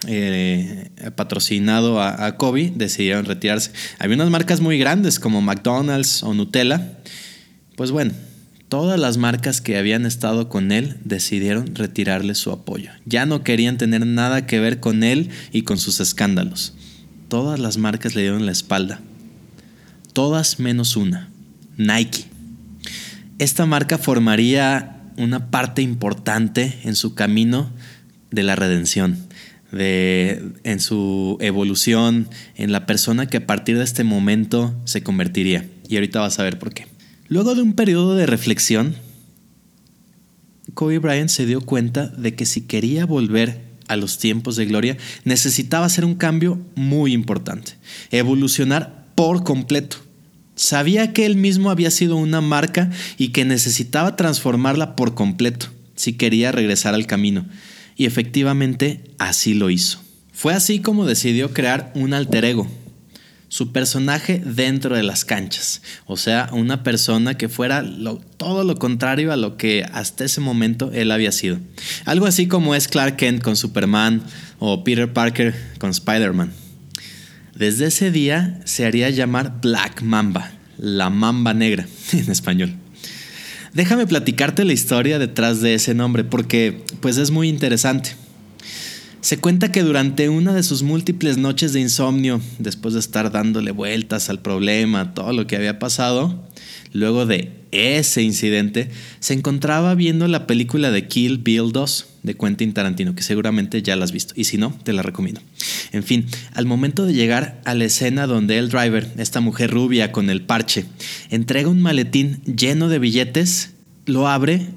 eh, 0.07 0.89
patrocinado 1.15 2.01
a, 2.01 2.25
a, 2.25 2.37
Kobe 2.37 2.71
decidieron 2.75 3.25
retirarse. 3.25 3.71
Había 3.99 4.15
unas 4.15 4.29
marcas 4.29 4.61
muy 4.61 4.77
grandes 4.77 5.19
como 5.19 5.41
McDonald's 5.41 6.23
o 6.23 6.33
Nutella. 6.33 6.99
Pues 7.75 7.91
bueno, 7.91 8.13
Todas 8.69 8.99
las 8.99 9.15
marcas 9.15 9.61
que 9.61 9.77
habían 9.77 10.05
estado 10.05 10.49
con 10.49 10.73
él 10.73 10.97
decidieron 11.05 11.73
retirarle 11.73 12.35
su 12.35 12.51
apoyo. 12.51 12.91
Ya 13.05 13.25
no 13.25 13.41
querían 13.41 13.77
tener 13.77 14.05
nada 14.05 14.45
que 14.45 14.59
ver 14.59 14.81
con 14.81 15.03
él 15.03 15.29
y 15.53 15.61
con 15.61 15.77
sus 15.77 16.01
escándalos. 16.01 16.73
Todas 17.29 17.61
las 17.61 17.77
marcas 17.77 18.13
le 18.13 18.23
dieron 18.23 18.45
la 18.45 18.51
espalda. 18.51 18.99
Todas 20.17 20.59
menos 20.59 20.97
una, 20.97 21.29
Nike. 21.77 22.25
Esta 23.37 23.67
marca 23.67 23.99
formaría 23.99 24.99
una 25.15 25.51
parte 25.51 25.83
importante 25.83 26.79
en 26.85 26.95
su 26.95 27.13
camino 27.13 27.69
de 28.31 28.41
la 28.41 28.55
redención. 28.55 29.27
de, 29.71 30.43
en 30.63 30.79
su 30.79 31.37
evolución, 31.39 32.29
en 32.55 32.71
la 32.71 32.87
persona 32.87 33.27
que 33.27 33.37
a 33.37 33.45
partir 33.45 33.77
de 33.77 33.83
este 33.83 34.03
momento 34.03 34.73
se 34.85 35.03
convertiría. 35.03 35.69
Y 35.87 35.97
ahorita 35.97 36.19
vas 36.19 36.39
a 36.39 36.43
ver 36.43 36.57
por 36.57 36.73
qué. 36.73 36.87
Luego 37.27 37.53
de 37.53 37.61
un 37.61 37.73
periodo 37.73 38.15
de 38.15 38.25
reflexión, 38.25 38.95
Kobe 40.73 40.97
Bryant 40.97 41.29
se 41.29 41.45
dio 41.45 41.61
cuenta 41.61 42.07
de 42.07 42.33
que 42.33 42.47
si 42.47 42.61
quería 42.61 43.05
volver 43.05 43.61
a 43.87 43.95
los 43.95 44.17
tiempos 44.17 44.55
de 44.55 44.65
gloria, 44.65 44.97
necesitaba 45.25 45.85
hacer 45.85 46.05
un 46.05 46.15
cambio 46.15 46.59
muy 46.73 47.13
importante, 47.13 47.73
evolucionar 48.09 49.05
por 49.13 49.43
completo. 49.43 50.06
Sabía 50.57 51.13
que 51.13 51.27
él 51.27 51.37
mismo 51.37 51.69
había 51.69 51.91
sido 51.91 52.17
una 52.17 52.41
marca 52.41 52.89
y 53.17 53.29
que 53.29 53.45
necesitaba 53.45 54.15
transformarla 54.15 54.95
por 54.95 55.13
completo 55.13 55.67
si 55.95 56.13
quería 56.13 56.51
regresar 56.51 56.95
al 56.95 57.05
camino. 57.05 57.45
Y 57.95 58.05
efectivamente 58.05 59.01
así 59.19 59.53
lo 59.53 59.69
hizo. 59.69 59.99
Fue 60.33 60.53
así 60.53 60.79
como 60.79 61.05
decidió 61.05 61.53
crear 61.53 61.91
un 61.95 62.13
alter 62.13 62.43
ego, 62.43 62.67
su 63.49 63.71
personaje 63.71 64.41
dentro 64.43 64.95
de 64.95 65.03
las 65.03 65.25
canchas. 65.25 65.83
O 66.05 66.17
sea, 66.17 66.49
una 66.51 66.81
persona 66.83 67.37
que 67.37 67.49
fuera 67.49 67.85
todo 68.37 68.63
lo 68.63 68.77
contrario 68.77 69.31
a 69.31 69.37
lo 69.37 69.57
que 69.57 69.85
hasta 69.93 70.25
ese 70.25 70.41
momento 70.41 70.91
él 70.91 71.11
había 71.11 71.31
sido. 71.31 71.59
Algo 72.05 72.25
así 72.25 72.47
como 72.47 72.73
es 72.73 72.87
Clark 72.87 73.15
Kent 73.15 73.43
con 73.43 73.55
Superman 73.55 74.23
o 74.57 74.83
Peter 74.83 75.11
Parker 75.13 75.55
con 75.77 75.91
Spider-Man. 75.91 76.51
Desde 77.57 77.87
ese 77.87 78.11
día 78.11 78.59
se 78.65 78.85
haría 78.85 79.09
llamar 79.09 79.61
Black 79.63 80.03
Mamba, 80.03 80.51
la 80.77 81.09
mamba 81.09 81.55
negra 81.55 81.87
en 82.13 82.29
español. 82.29 82.75
Déjame 83.73 84.05
platicarte 84.05 84.63
la 84.63 84.73
historia 84.73 85.17
detrás 85.17 85.59
de 85.61 85.73
ese 85.73 85.95
nombre 85.95 86.23
porque 86.23 86.83
pues 86.99 87.17
es 87.17 87.31
muy 87.31 87.49
interesante. 87.49 88.11
Se 89.21 89.39
cuenta 89.39 89.71
que 89.71 89.81
durante 89.81 90.29
una 90.29 90.53
de 90.53 90.61
sus 90.61 90.83
múltiples 90.83 91.39
noches 91.39 91.73
de 91.73 91.79
insomnio, 91.79 92.39
después 92.59 92.93
de 92.93 92.99
estar 92.99 93.31
dándole 93.31 93.71
vueltas 93.71 94.29
al 94.29 94.39
problema, 94.39 95.15
todo 95.15 95.33
lo 95.33 95.47
que 95.47 95.55
había 95.55 95.79
pasado, 95.79 96.47
luego 96.93 97.25
de 97.25 97.63
ese 97.71 98.21
incidente, 98.21 98.91
se 99.19 99.33
encontraba 99.33 99.95
viendo 99.95 100.27
la 100.27 100.45
película 100.45 100.91
de 100.91 101.07
Kill 101.07 101.39
Bill 101.39 101.71
2 101.71 102.06
de 102.23 102.35
Quentin 102.35 102.73
Tarantino, 102.73 103.15
que 103.15 103.23
seguramente 103.23 103.81
ya 103.81 103.95
la 103.95 104.05
has 104.05 104.11
visto, 104.11 104.33
y 104.35 104.45
si 104.45 104.57
no, 104.57 104.77
te 104.83 104.93
la 104.93 105.01
recomiendo. 105.01 105.41
En 105.91 106.03
fin, 106.03 106.25
al 106.53 106.65
momento 106.65 107.05
de 107.05 107.13
llegar 107.13 107.61
a 107.65 107.73
la 107.73 107.85
escena 107.85 108.27
donde 108.27 108.57
el 108.57 108.69
driver, 108.69 109.11
esta 109.17 109.39
mujer 109.39 109.71
rubia 109.71 110.11
con 110.11 110.29
el 110.29 110.41
parche, 110.41 110.85
entrega 111.29 111.69
un 111.69 111.81
maletín 111.81 112.41
lleno 112.43 112.89
de 112.89 112.99
billetes, 112.99 113.71
lo 114.05 114.27
abre 114.27 114.67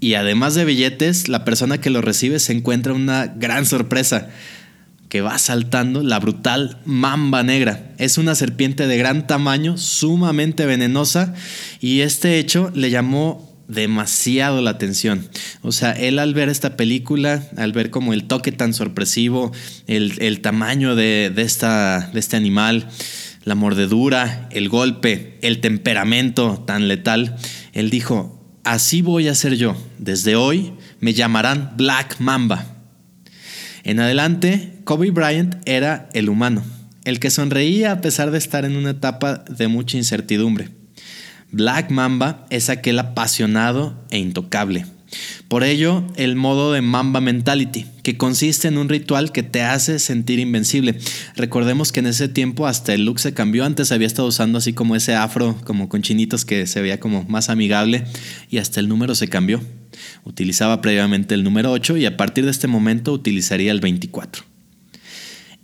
y 0.00 0.14
además 0.14 0.54
de 0.54 0.64
billetes, 0.64 1.28
la 1.28 1.44
persona 1.44 1.80
que 1.80 1.90
lo 1.90 2.00
recibe 2.00 2.40
se 2.40 2.52
encuentra 2.52 2.92
una 2.92 3.26
gran 3.26 3.66
sorpresa 3.66 4.30
que 5.08 5.20
va 5.20 5.38
saltando 5.38 6.02
la 6.02 6.18
brutal 6.18 6.80
mamba 6.86 7.42
negra. 7.42 7.92
Es 7.98 8.16
una 8.16 8.34
serpiente 8.34 8.86
de 8.86 8.96
gran 8.96 9.26
tamaño, 9.26 9.76
sumamente 9.76 10.64
venenosa 10.64 11.34
y 11.80 12.00
este 12.00 12.38
hecho 12.38 12.72
le 12.74 12.88
llamó 12.88 13.51
demasiado 13.68 14.60
la 14.60 14.70
atención. 14.70 15.28
O 15.62 15.72
sea, 15.72 15.92
él 15.92 16.18
al 16.18 16.34
ver 16.34 16.48
esta 16.48 16.76
película, 16.76 17.48
al 17.56 17.72
ver 17.72 17.90
como 17.90 18.12
el 18.12 18.24
toque 18.24 18.52
tan 18.52 18.74
sorpresivo, 18.74 19.52
el, 19.86 20.40
tamaño 20.40 20.94
de, 20.94 21.32
esta, 21.36 22.10
de 22.12 22.20
este 22.20 22.36
animal, 22.36 22.88
la 23.44 23.54
mordedura, 23.54 24.48
el 24.52 24.68
golpe, 24.68 25.38
el 25.42 25.60
temperamento 25.60 26.62
tan 26.66 26.88
letal, 26.88 27.36
él 27.72 27.90
dijo, 27.90 28.38
Así 28.64 29.02
voy 29.02 29.26
a 29.26 29.34
ser 29.34 29.56
yo. 29.56 29.76
Desde 29.98 30.36
hoy 30.36 30.72
me 31.00 31.14
llamarán 31.14 31.72
Black 31.76 32.20
Mamba. 32.20 32.66
En 33.82 33.98
adelante, 33.98 34.78
Kobe 34.84 35.10
Bryant 35.10 35.56
era 35.64 36.08
el 36.12 36.28
humano, 36.28 36.62
el 37.04 37.18
que 37.18 37.30
sonreía 37.30 37.90
a 37.90 38.00
pesar 38.00 38.30
de 38.30 38.38
estar 38.38 38.64
en 38.64 38.76
una 38.76 38.90
etapa 38.90 39.38
de 39.38 39.66
mucha 39.66 39.96
incertidumbre. 39.96 40.68
Black 41.52 41.90
Mamba 41.90 42.46
es 42.50 42.70
aquel 42.70 42.98
apasionado 42.98 43.94
e 44.10 44.18
intocable, 44.18 44.86
por 45.48 45.64
ello, 45.64 46.06
el 46.16 46.36
modo 46.36 46.72
de 46.72 46.80
Mamba 46.80 47.20
Mentality, 47.20 47.86
que 48.02 48.16
consiste 48.16 48.68
en 48.68 48.78
un 48.78 48.88
ritual 48.88 49.32
que 49.32 49.42
te 49.42 49.62
hace 49.62 49.98
sentir 49.98 50.38
invencible. 50.38 50.98
Recordemos 51.36 51.92
que 51.92 52.00
en 52.00 52.06
ese 52.06 52.28
tiempo 52.28 52.66
hasta 52.66 52.94
el 52.94 53.04
look 53.04 53.20
se 53.20 53.34
cambió, 53.34 53.64
antes 53.64 53.92
había 53.92 54.06
estado 54.06 54.28
usando 54.28 54.58
así 54.58 54.72
como 54.72 54.96
ese 54.96 55.14
afro, 55.14 55.56
como 55.64 55.88
con 55.88 56.02
chinitos 56.02 56.44
que 56.44 56.66
se 56.66 56.80
veía 56.80 57.00
como 57.00 57.24
más 57.24 57.50
amigable, 57.50 58.04
y 58.48 58.58
hasta 58.58 58.80
el 58.80 58.88
número 58.88 59.14
se 59.14 59.28
cambió. 59.28 59.60
Utilizaba 60.24 60.80
previamente 60.80 61.34
el 61.34 61.44
número 61.44 61.70
8 61.70 61.98
y 61.98 62.06
a 62.06 62.16
partir 62.16 62.44
de 62.44 62.50
este 62.50 62.66
momento 62.66 63.12
utilizaría 63.12 63.72
el 63.72 63.80
24. 63.80 64.51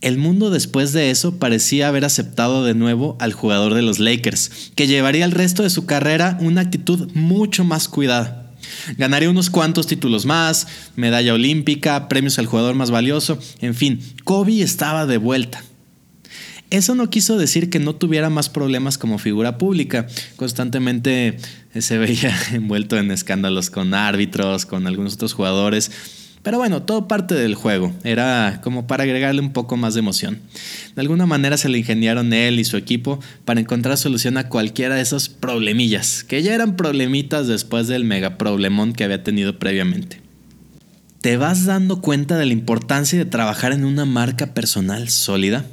El 0.01 0.17
mundo 0.17 0.51
después 0.51 0.93
de 0.93 1.11
eso 1.11 1.39
parecía 1.39 1.89
haber 1.89 2.05
aceptado 2.05 2.65
de 2.65 2.75
nuevo 2.75 3.17
al 3.19 3.33
jugador 3.33 3.75
de 3.75 3.83
los 3.83 3.99
Lakers, 3.99 4.71
que 4.77 4.87
llevaría 4.87 5.25
el 5.25 5.33
resto 5.33 5.65
de 5.65 5.71
su 5.71 5.87
carrera 5.87 6.39
una 6.41 6.61
actitud 6.61 7.11
mucho 7.15 7.65
más 7.65 7.89
cuidada. 7.89 8.53
Ganaría 8.97 9.31
unos 9.31 9.51
cuantos 9.51 9.89
títulos 9.89 10.25
más, 10.25 10.69
medalla 10.95 11.35
olímpica, 11.35 12.09
premios 12.09 12.39
al 12.39 12.47
jugador 12.47 12.77
más 12.77 12.91
valioso, 12.93 13.39
en 13.61 13.75
fin, 13.75 14.01
Kobe 14.25 14.63
estaba 14.63 15.05
de 15.07 15.19
vuelta. 15.19 15.65
Eso 16.71 16.95
no 16.95 17.09
quiso 17.09 17.39
decir 17.39 17.71
que 17.71 17.79
no 17.79 17.95
tuviera 17.95 18.29
más 18.29 18.51
problemas 18.51 18.99
como 18.99 19.19
figura 19.19 19.57
pública. 19.57 20.07
Constantemente 20.37 21.39
se 21.79 21.97
veía 21.97 22.39
envuelto 22.53 22.99
en 22.99 23.11
escándalos 23.11 23.71
con 23.71 23.95
árbitros, 23.95 24.67
con 24.67 24.87
algunos 24.87 25.15
otros 25.15 25.33
jugadores. 25.33 25.91
Pero 26.43 26.59
bueno, 26.59 26.83
todo 26.83 27.09
parte 27.09 27.35
del 27.35 27.55
juego. 27.55 27.93
Era 28.05 28.61
como 28.63 28.87
para 28.87 29.05
agregarle 29.05 29.41
un 29.41 29.53
poco 29.53 29.77
más 29.77 29.95
de 29.95 30.01
emoción. 30.01 30.41
De 30.95 31.01
alguna 31.01 31.27
manera 31.27 31.57
se 31.57 31.69
le 31.69 31.79
ingeniaron 31.79 32.33
él 32.33 32.61
y 32.61 32.65
su 32.65 32.77
equipo 32.77 33.21
para 33.45 33.61
encontrar 33.61 33.97
solución 33.97 34.37
a 34.37 34.49
cualquiera 34.49 34.95
de 34.95 35.03
esos 35.03 35.29
problemillas, 35.29 36.25
que 36.25 36.43
ya 36.43 36.55
eran 36.55 36.77
problemitas 36.77 37.47
después 37.47 37.89
del 37.89 38.05
mega 38.05 38.39
problemón 38.39 38.93
que 38.93 39.05
había 39.05 39.23
tenido 39.25 39.59
previamente. 39.59 40.21
¿Te 41.21 41.37
vas 41.37 41.65
dando 41.65 42.01
cuenta 42.01 42.39
de 42.39 42.47
la 42.47 42.53
importancia 42.53 43.19
de 43.19 43.25
trabajar 43.25 43.73
en 43.73 43.85
una 43.85 44.05
marca 44.05 44.55
personal 44.55 45.09
sólida? 45.09 45.67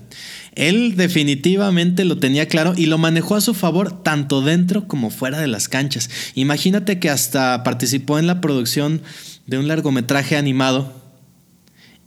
Él 0.56 0.96
definitivamente 0.96 2.04
lo 2.06 2.18
tenía 2.18 2.48
claro 2.48 2.74
y 2.76 2.88
lo 2.88 2.98
manejó 2.98 3.36
a 3.36 3.42
su 3.42 3.54
favor 3.54 4.02
tanto 4.02 4.42
dentro 4.42 4.88
como 4.88 5.12
fuera 5.12 5.40
de 5.40 5.48
las 5.48 5.68
canchas. 5.68 6.10
Imagínate 6.34 6.98
que 6.98 7.10
hasta 7.10 7.64
participó 7.64 8.18
en 8.18 8.26
la 8.26 8.42
producción 8.42 9.02
de 9.48 9.58
un 9.58 9.68
largometraje 9.68 10.38
animado 10.38 11.06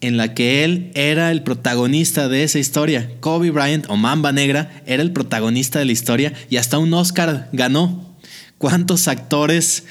en 0.00 0.16
la 0.16 0.34
que 0.34 0.64
él 0.64 0.90
era 0.94 1.30
el 1.30 1.42
protagonista 1.42 2.28
de 2.28 2.44
esa 2.44 2.58
historia. 2.58 3.10
Kobe 3.20 3.50
Bryant 3.50 3.86
o 3.88 3.96
Mamba 3.96 4.32
Negra 4.32 4.82
era 4.86 5.02
el 5.02 5.12
protagonista 5.12 5.78
de 5.78 5.86
la 5.86 5.92
historia 5.92 6.32
y 6.50 6.56
hasta 6.56 6.78
un 6.78 6.92
Oscar 6.94 7.48
ganó. 7.52 8.16
¿Cuántos 8.58 9.08
actores 9.08 9.84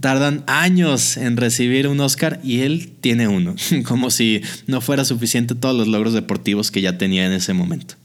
tardan 0.00 0.44
años 0.46 1.16
en 1.16 1.36
recibir 1.36 1.88
un 1.88 2.00
Oscar 2.00 2.40
y 2.42 2.60
él 2.60 2.92
tiene 3.00 3.28
uno? 3.28 3.56
Como 3.84 4.10
si 4.10 4.42
no 4.66 4.80
fuera 4.80 5.04
suficiente 5.04 5.54
todos 5.54 5.76
los 5.76 5.88
logros 5.88 6.12
deportivos 6.12 6.70
que 6.70 6.80
ya 6.80 6.98
tenía 6.98 7.26
en 7.26 7.32
ese 7.32 7.52
momento. 7.52 7.96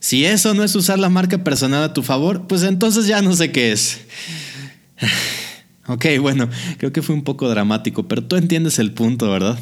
Si 0.00 0.24
eso 0.24 0.54
no 0.54 0.62
es 0.62 0.74
usar 0.76 0.98
la 0.98 1.08
marca 1.08 1.42
personal 1.42 1.82
a 1.82 1.92
tu 1.92 2.02
favor, 2.02 2.46
pues 2.46 2.62
entonces 2.62 3.06
ya 3.06 3.20
no 3.20 3.34
sé 3.34 3.50
qué 3.50 3.72
es. 3.72 4.00
Ok, 5.88 6.04
bueno, 6.20 6.48
creo 6.76 6.92
que 6.92 7.00
fue 7.00 7.14
un 7.14 7.24
poco 7.24 7.48
dramático, 7.48 8.06
pero 8.06 8.22
tú 8.22 8.36
entiendes 8.36 8.78
el 8.78 8.92
punto, 8.92 9.30
¿verdad? 9.30 9.58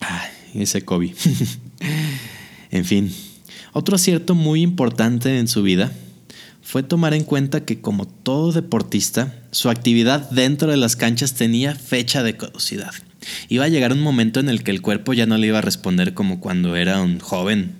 Ay, 0.00 0.62
ese 0.62 0.84
Kobe. 0.84 1.14
en 2.72 2.84
fin, 2.84 3.14
otro 3.72 3.94
acierto 3.94 4.34
muy 4.34 4.62
importante 4.62 5.38
en 5.38 5.46
su 5.46 5.62
vida 5.62 5.92
fue 6.60 6.82
tomar 6.82 7.14
en 7.14 7.22
cuenta 7.22 7.64
que 7.64 7.80
como 7.80 8.08
todo 8.08 8.50
deportista, 8.50 9.36
su 9.52 9.70
actividad 9.70 10.28
dentro 10.30 10.68
de 10.68 10.76
las 10.76 10.96
canchas 10.96 11.34
tenía 11.34 11.76
fecha 11.76 12.24
de 12.24 12.36
caducidad. 12.36 12.92
Iba 13.48 13.66
a 13.66 13.68
llegar 13.68 13.92
un 13.92 14.00
momento 14.00 14.40
en 14.40 14.48
el 14.48 14.64
que 14.64 14.72
el 14.72 14.82
cuerpo 14.82 15.12
ya 15.12 15.26
no 15.26 15.38
le 15.38 15.46
iba 15.46 15.58
a 15.58 15.62
responder 15.62 16.14
como 16.14 16.40
cuando 16.40 16.74
era 16.74 17.00
un 17.00 17.20
joven, 17.20 17.76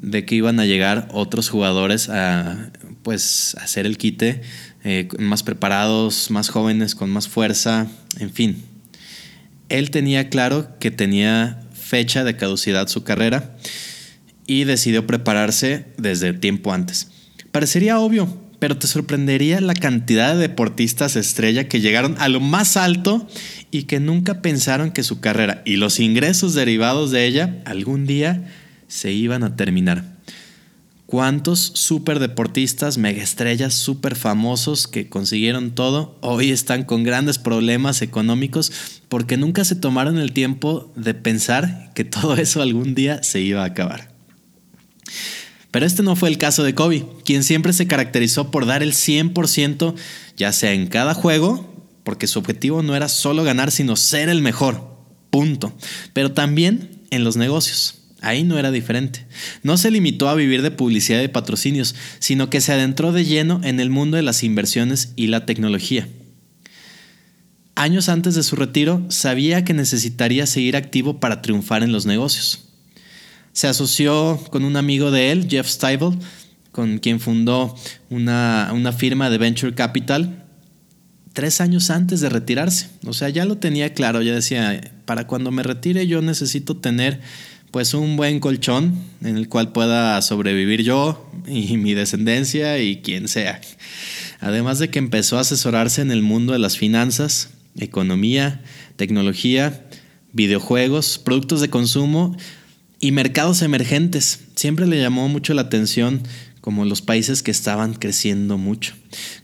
de 0.00 0.24
que 0.24 0.34
iban 0.34 0.60
a 0.60 0.66
llegar 0.66 1.08
otros 1.12 1.48
jugadores 1.48 2.08
a 2.08 2.70
pues 3.02 3.56
hacer 3.60 3.86
el 3.86 3.98
quite 3.98 4.42
eh, 4.84 5.08
más 5.18 5.42
preparados, 5.42 6.30
más 6.30 6.48
jóvenes, 6.48 6.94
con 6.94 7.10
más 7.10 7.28
fuerza, 7.28 7.86
en 8.18 8.30
fin. 8.32 8.62
Él 9.68 9.90
tenía 9.90 10.28
claro 10.28 10.78
que 10.78 10.90
tenía 10.90 11.60
fecha 11.72 12.24
de 12.24 12.36
caducidad 12.36 12.88
su 12.88 13.04
carrera 13.04 13.56
y 14.46 14.64
decidió 14.64 15.06
prepararse 15.06 15.86
desde 15.96 16.32
tiempo 16.32 16.72
antes. 16.72 17.08
Parecería 17.52 17.98
obvio, 17.98 18.40
pero 18.58 18.76
te 18.76 18.86
sorprendería 18.86 19.60
la 19.60 19.74
cantidad 19.74 20.34
de 20.34 20.40
deportistas 20.40 21.16
estrella 21.16 21.68
que 21.68 21.80
llegaron 21.80 22.16
a 22.18 22.28
lo 22.28 22.40
más 22.40 22.76
alto 22.76 23.26
y 23.70 23.84
que 23.84 24.00
nunca 24.00 24.42
pensaron 24.42 24.92
que 24.92 25.02
su 25.02 25.20
carrera 25.20 25.62
y 25.64 25.76
los 25.76 25.98
ingresos 26.00 26.54
derivados 26.54 27.10
de 27.10 27.26
ella 27.26 27.62
algún 27.64 28.06
día 28.06 28.44
se 28.90 29.12
iban 29.12 29.44
a 29.44 29.56
terminar. 29.56 30.04
¿Cuántos 31.06 31.60
super 31.74 32.18
deportistas, 32.18 32.98
mega 32.98 33.22
estrellas, 33.22 33.74
super 33.74 34.14
famosos 34.14 34.86
que 34.86 35.08
consiguieron 35.08 35.74
todo, 35.74 36.16
hoy 36.20 36.50
están 36.50 36.84
con 36.84 37.02
grandes 37.02 37.38
problemas 37.38 38.02
económicos 38.02 38.70
porque 39.08 39.36
nunca 39.36 39.64
se 39.64 39.74
tomaron 39.74 40.18
el 40.18 40.32
tiempo 40.32 40.92
de 40.96 41.14
pensar 41.14 41.92
que 41.94 42.04
todo 42.04 42.36
eso 42.36 42.62
algún 42.62 42.94
día 42.94 43.22
se 43.22 43.40
iba 43.40 43.62
a 43.62 43.66
acabar? 43.66 44.12
Pero 45.70 45.86
este 45.86 46.02
no 46.02 46.16
fue 46.16 46.28
el 46.28 46.38
caso 46.38 46.64
de 46.64 46.74
Kobe, 46.74 47.06
quien 47.24 47.44
siempre 47.44 47.72
se 47.72 47.86
caracterizó 47.86 48.50
por 48.50 48.66
dar 48.66 48.82
el 48.82 48.92
100%, 48.92 49.94
ya 50.36 50.52
sea 50.52 50.72
en 50.72 50.88
cada 50.88 51.14
juego, 51.14 51.84
porque 52.02 52.26
su 52.26 52.40
objetivo 52.40 52.82
no 52.82 52.96
era 52.96 53.08
solo 53.08 53.44
ganar, 53.44 53.70
sino 53.70 53.94
ser 53.94 54.28
el 54.28 54.42
mejor. 54.42 54.96
Punto. 55.30 55.72
Pero 56.12 56.32
también 56.32 57.02
en 57.10 57.22
los 57.22 57.36
negocios. 57.36 57.99
Ahí 58.20 58.44
no 58.44 58.58
era 58.58 58.70
diferente. 58.70 59.26
No 59.62 59.76
se 59.76 59.90
limitó 59.90 60.28
a 60.28 60.34
vivir 60.34 60.62
de 60.62 60.70
publicidad 60.70 61.22
y 61.22 61.28
patrocinios, 61.28 61.94
sino 62.18 62.50
que 62.50 62.60
se 62.60 62.72
adentró 62.72 63.12
de 63.12 63.24
lleno 63.24 63.60
en 63.64 63.80
el 63.80 63.90
mundo 63.90 64.16
de 64.16 64.22
las 64.22 64.42
inversiones 64.42 65.12
y 65.16 65.28
la 65.28 65.46
tecnología. 65.46 66.06
Años 67.74 68.10
antes 68.10 68.34
de 68.34 68.42
su 68.42 68.56
retiro, 68.56 69.06
sabía 69.08 69.64
que 69.64 69.72
necesitaría 69.72 70.46
seguir 70.46 70.76
activo 70.76 71.18
para 71.18 71.40
triunfar 71.40 71.82
en 71.82 71.92
los 71.92 72.04
negocios. 72.04 72.68
Se 73.52 73.68
asoció 73.68 74.38
con 74.50 74.64
un 74.64 74.76
amigo 74.76 75.10
de 75.10 75.32
él, 75.32 75.46
Jeff 75.48 75.66
Stivel, 75.66 76.18
con 76.72 76.98
quien 76.98 77.20
fundó 77.20 77.74
una, 78.10 78.70
una 78.74 78.92
firma 78.92 79.30
de 79.30 79.38
Venture 79.38 79.74
Capital 79.74 80.39
tres 81.32 81.60
años 81.60 81.90
antes 81.90 82.20
de 82.20 82.28
retirarse. 82.28 82.88
O 83.06 83.12
sea, 83.12 83.28
ya 83.28 83.44
lo 83.44 83.58
tenía 83.58 83.94
claro, 83.94 84.22
ya 84.22 84.34
decía, 84.34 84.80
para 85.04 85.26
cuando 85.26 85.50
me 85.50 85.62
retire 85.62 86.06
yo 86.06 86.22
necesito 86.22 86.76
tener 86.76 87.20
pues 87.70 87.94
un 87.94 88.16
buen 88.16 88.40
colchón 88.40 88.94
en 89.22 89.36
el 89.36 89.48
cual 89.48 89.72
pueda 89.72 90.20
sobrevivir 90.22 90.82
yo 90.82 91.30
y 91.46 91.76
mi 91.76 91.94
descendencia 91.94 92.78
y 92.78 93.00
quien 93.00 93.28
sea. 93.28 93.60
Además 94.40 94.78
de 94.78 94.88
que 94.88 94.98
empezó 94.98 95.38
a 95.38 95.42
asesorarse 95.42 96.02
en 96.02 96.10
el 96.10 96.22
mundo 96.22 96.52
de 96.52 96.58
las 96.58 96.76
finanzas, 96.76 97.50
economía, 97.78 98.62
tecnología, 98.96 99.84
videojuegos, 100.32 101.18
productos 101.18 101.60
de 101.60 101.70
consumo 101.70 102.36
y 103.00 103.12
mercados 103.12 103.62
emergentes. 103.62 104.40
Siempre 104.56 104.86
le 104.86 105.00
llamó 105.00 105.28
mucho 105.28 105.54
la 105.54 105.62
atención 105.62 106.22
como 106.60 106.84
los 106.84 107.02
países 107.02 107.42
que 107.42 107.50
estaban 107.50 107.94
creciendo 107.94 108.58
mucho. 108.58 108.94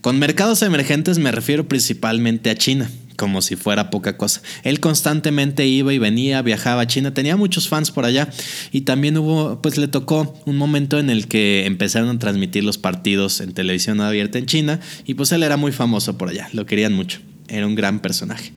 Con 0.01 0.19
mercados 0.19 0.61
emergentes 0.61 1.19
me 1.19 1.31
refiero 1.31 1.67
principalmente 1.67 2.49
a 2.49 2.55
China, 2.55 2.89
como 3.17 3.41
si 3.41 3.55
fuera 3.55 3.89
poca 3.89 4.15
cosa. 4.15 4.41
Él 4.63 4.79
constantemente 4.79 5.67
iba 5.67 5.93
y 5.93 5.97
venía, 5.97 6.41
viajaba 6.41 6.83
a 6.83 6.87
China, 6.87 7.13
tenía 7.13 7.35
muchos 7.35 7.67
fans 7.67 7.91
por 7.91 8.05
allá 8.05 8.29
y 8.71 8.81
también 8.81 9.17
hubo, 9.17 9.61
pues 9.61 9.77
le 9.77 9.87
tocó 9.87 10.39
un 10.45 10.57
momento 10.57 10.99
en 10.99 11.09
el 11.09 11.27
que 11.27 11.65
empezaron 11.65 12.15
a 12.15 12.19
transmitir 12.19 12.63
los 12.63 12.77
partidos 12.77 13.41
en 13.41 13.53
televisión 13.53 13.99
abierta 13.99 14.37
en 14.37 14.45
China 14.45 14.79
y 15.05 15.15
pues 15.15 15.31
él 15.31 15.43
era 15.43 15.57
muy 15.57 15.71
famoso 15.71 16.17
por 16.17 16.29
allá, 16.29 16.47
lo 16.53 16.65
querían 16.65 16.93
mucho, 16.93 17.19
era 17.47 17.67
un 17.67 17.75
gran 17.75 17.99
personaje. 17.99 18.53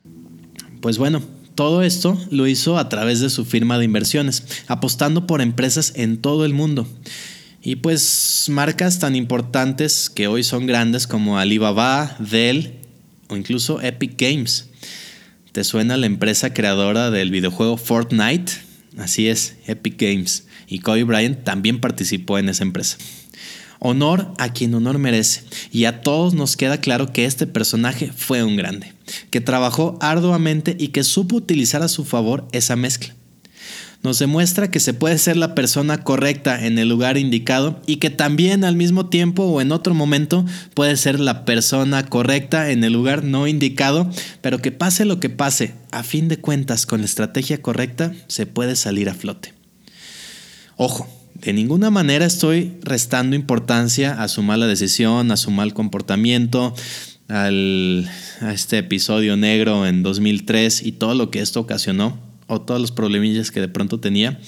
Pues 0.80 0.98
bueno, 0.98 1.22
todo 1.54 1.82
esto 1.82 2.18
lo 2.30 2.46
hizo 2.46 2.78
a 2.78 2.88
través 2.88 3.20
de 3.20 3.30
su 3.30 3.44
firma 3.44 3.78
de 3.78 3.84
inversiones, 3.84 4.44
apostando 4.66 5.26
por 5.26 5.40
empresas 5.40 5.92
en 5.96 6.18
todo 6.18 6.44
el 6.44 6.54
mundo. 6.54 6.86
Y 7.62 7.76
pues 7.76 8.46
marcas 8.48 8.98
tan 9.00 9.14
importantes 9.14 10.08
que 10.08 10.28
hoy 10.28 10.42
son 10.42 10.66
grandes 10.66 11.06
como 11.06 11.38
Alibaba, 11.38 12.16
Dell 12.18 12.78
o 13.28 13.36
incluso 13.36 13.82
Epic 13.82 14.14
Games. 14.18 14.70
¿Te 15.52 15.62
suena 15.64 15.98
la 15.98 16.06
empresa 16.06 16.54
creadora 16.54 17.10
del 17.10 17.30
videojuego 17.30 17.76
Fortnite? 17.76 18.52
Así 18.96 19.28
es, 19.28 19.56
Epic 19.66 20.00
Games. 20.00 20.46
Y 20.68 20.78
Kobe 20.78 21.04
Bryant 21.04 21.44
también 21.44 21.80
participó 21.80 22.38
en 22.38 22.48
esa 22.48 22.62
empresa. 22.62 22.96
Honor 23.78 24.32
a 24.38 24.52
quien 24.54 24.74
honor 24.74 24.98
merece. 24.98 25.42
Y 25.70 25.84
a 25.84 26.00
todos 26.00 26.32
nos 26.32 26.56
queda 26.56 26.80
claro 26.80 27.12
que 27.12 27.26
este 27.26 27.46
personaje 27.46 28.10
fue 28.16 28.42
un 28.42 28.56
grande, 28.56 28.94
que 29.30 29.42
trabajó 29.42 29.98
arduamente 30.00 30.76
y 30.78 30.88
que 30.88 31.04
supo 31.04 31.36
utilizar 31.36 31.82
a 31.82 31.88
su 31.88 32.06
favor 32.06 32.48
esa 32.52 32.76
mezcla 32.76 33.14
nos 34.02 34.18
demuestra 34.18 34.70
que 34.70 34.80
se 34.80 34.94
puede 34.94 35.18
ser 35.18 35.36
la 35.36 35.54
persona 35.54 36.02
correcta 36.02 36.64
en 36.64 36.78
el 36.78 36.88
lugar 36.88 37.18
indicado 37.18 37.82
y 37.86 37.96
que 37.96 38.08
también 38.08 38.64
al 38.64 38.74
mismo 38.74 39.06
tiempo 39.06 39.44
o 39.44 39.60
en 39.60 39.72
otro 39.72 39.94
momento 39.94 40.46
puede 40.74 40.96
ser 40.96 41.20
la 41.20 41.44
persona 41.44 42.06
correcta 42.06 42.70
en 42.70 42.82
el 42.82 42.94
lugar 42.94 43.24
no 43.24 43.46
indicado, 43.46 44.10
pero 44.40 44.58
que 44.58 44.72
pase 44.72 45.04
lo 45.04 45.20
que 45.20 45.28
pase, 45.28 45.74
a 45.90 46.02
fin 46.02 46.28
de 46.28 46.38
cuentas 46.38 46.86
con 46.86 47.00
la 47.00 47.06
estrategia 47.06 47.60
correcta 47.60 48.12
se 48.26 48.46
puede 48.46 48.74
salir 48.74 49.08
a 49.10 49.14
flote. 49.14 49.52
Ojo, 50.76 51.06
de 51.34 51.52
ninguna 51.52 51.90
manera 51.90 52.24
estoy 52.24 52.78
restando 52.82 53.36
importancia 53.36 54.22
a 54.22 54.28
su 54.28 54.42
mala 54.42 54.66
decisión, 54.66 55.30
a 55.30 55.36
su 55.36 55.50
mal 55.50 55.74
comportamiento, 55.74 56.74
al, 57.28 58.08
a 58.40 58.52
este 58.52 58.78
episodio 58.78 59.36
negro 59.36 59.86
en 59.86 60.02
2003 60.02 60.86
y 60.86 60.92
todo 60.92 61.14
lo 61.14 61.30
que 61.30 61.40
esto 61.40 61.60
ocasionó 61.60 62.29
o 62.50 62.60
todos 62.60 62.80
los 62.80 62.92
problemillas 62.92 63.50
que 63.50 63.60
de 63.60 63.68
pronto 63.68 64.00
tenía. 64.00 64.40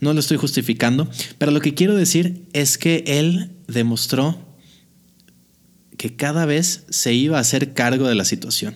No 0.00 0.14
lo 0.14 0.20
estoy 0.20 0.38
justificando, 0.38 1.10
pero 1.36 1.52
lo 1.52 1.60
que 1.60 1.74
quiero 1.74 1.94
decir 1.94 2.46
es 2.52 2.78
que 2.78 3.04
él 3.06 3.50
demostró 3.66 4.38
que 5.98 6.16
cada 6.16 6.46
vez 6.46 6.84
se 6.88 7.12
iba 7.12 7.36
a 7.36 7.42
hacer 7.42 7.74
cargo 7.74 8.08
de 8.08 8.14
la 8.14 8.24
situación. 8.24 8.74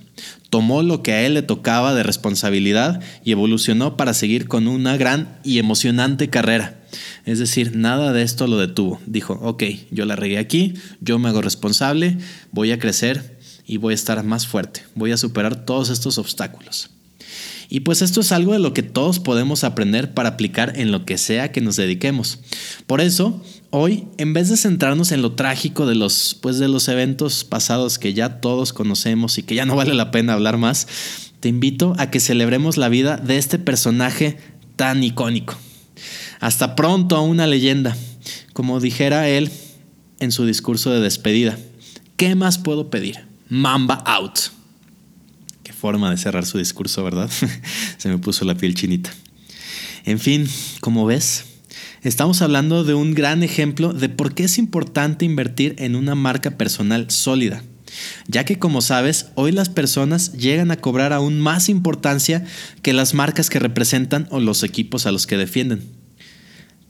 Tomó 0.51 0.83
lo 0.83 1.03
que 1.03 1.13
a 1.13 1.23
él 1.25 1.33
le 1.33 1.41
tocaba 1.41 1.95
de 1.95 2.03
responsabilidad 2.03 3.01
y 3.25 3.33
evolucionó 3.33 3.97
para 3.97 4.13
seguir 4.13 4.47
con 4.47 4.69
una 4.69 4.99
gran 4.99 5.39
y 5.43 5.59
emocionante 5.59 6.29
carrera. 6.29 6.83
Es 7.25 7.39
decir, 7.39 7.77
nada 7.77 8.13
de 8.13 8.23
esto 8.23 8.47
lo 8.47 8.59
detuvo. 8.59 9.01
Dijo, 9.07 9.39
ok, 9.41 9.63
yo 9.91 10.05
la 10.05 10.17
regué 10.17 10.37
aquí, 10.37 10.75
yo 11.01 11.19
me 11.19 11.31
hago 11.31 11.41
responsable, 11.41 12.19
voy 12.53 12.73
a 12.73 12.79
crecer 12.79 13.39
y 13.67 13.79
voy 13.79 13.93
a 13.93 13.95
estar 13.95 14.23
más 14.23 14.47
fuerte, 14.47 14.83
voy 14.95 15.13
a 15.13 15.17
superar 15.17 15.65
todos 15.65 15.89
estos 15.89 16.19
obstáculos. 16.19 16.91
Y 17.69 17.81
pues 17.81 18.03
esto 18.03 18.21
es 18.21 18.33
algo 18.33 18.53
de 18.53 18.59
lo 18.59 18.73
que 18.73 18.83
todos 18.83 19.19
podemos 19.19 19.65
aprender 19.65 20.15
para 20.15 20.31
aplicar 20.31 20.73
en 20.77 20.93
lo 20.93 21.05
que 21.05 21.19
sea 21.19 21.53
que 21.53 21.61
nos 21.61 21.77
dediquemos. 21.77 22.41
Por 22.87 23.01
eso, 23.01 23.43
hoy, 23.71 24.07
en 24.19 24.33
vez 24.33 24.49
de 24.49 24.57
centrarnos 24.57 25.13
en 25.13 25.23
lo 25.23 25.33
trágico 25.33 25.87
de 25.87 25.95
los, 25.95 26.37
pues 26.41 26.59
de 26.59 26.69
los 26.69 26.89
eventos 26.89 27.45
pasados 27.45 27.99
que 27.99 28.15
ya 28.15 28.41
todos 28.41 28.73
conocemos 28.73 29.39
y 29.39 29.43
que 29.43 29.55
ya 29.55 29.67
no 29.67 29.77
vale 29.77 29.95
la 29.95 30.11
pena 30.11 30.35
hablar 30.35 30.59
más, 30.59 30.87
te 31.41 31.49
invito 31.49 31.95
a 31.99 32.11
que 32.11 32.21
celebremos 32.21 32.77
la 32.77 32.89
vida 32.89 33.17
de 33.17 33.39
este 33.39 33.59
personaje 33.59 34.39
tan 34.77 35.03
icónico. 35.03 35.57
Hasta 36.41 36.77
pronto 36.77 37.17
a 37.17 37.21
una 37.21 37.47
leyenda, 37.47 37.97
como 38.53 38.81
dijera 38.81 39.29
él 39.29 39.51
en 40.21 40.33
su 40.33 40.47
discurso 40.47 40.91
de 40.91 41.01
despedida. 41.01 41.59
¿Qué 42.17 42.35
más 42.35 42.59
puedo 42.59 42.91
pedir? 42.91 43.27
Mamba 43.49 44.03
out 44.07 44.39
forma 45.73 46.11
de 46.11 46.17
cerrar 46.17 46.47
su 46.47 46.59
discurso, 46.59 47.03
¿verdad? 47.03 47.31
Se 47.99 48.09
me 48.09 48.19
puso 48.19 48.45
la 48.45 48.57
piel 48.57 48.75
chinita. 48.75 49.11
En 50.05 50.19
fin, 50.19 50.47
como 50.81 51.07
ves, 51.07 51.45
estamos 52.03 52.43
hablando 52.43 52.85
de 52.85 52.95
un 52.95 53.15
gran 53.15 53.43
ejemplo 53.43 53.93
de 53.93 54.09
por 54.09 54.35
qué 54.35 54.45
es 54.45 54.59
importante 54.59 55.25
invertir 55.25 55.75
en 55.79 55.97
una 55.97 56.15
marca 56.15 56.53
personal 56.53 57.11
sólida. 57.11 57.63
Ya 58.27 58.45
que 58.45 58.59
como 58.59 58.81
sabes, 58.81 59.27
hoy 59.35 59.53
las 59.53 59.69
personas 59.69 60.33
llegan 60.33 60.71
a 60.71 60.77
cobrar 60.77 61.13
aún 61.13 61.41
más 61.41 61.69
importancia 61.69 62.45
que 62.83 62.93
las 62.93 63.15
marcas 63.15 63.51
que 63.51 63.59
representan 63.61 64.27
o 64.31 64.41
los 64.41 64.63
equipos 64.63 65.07
a 65.07 65.13
los 65.13 65.27
que 65.27 65.37
defienden. 65.37 65.83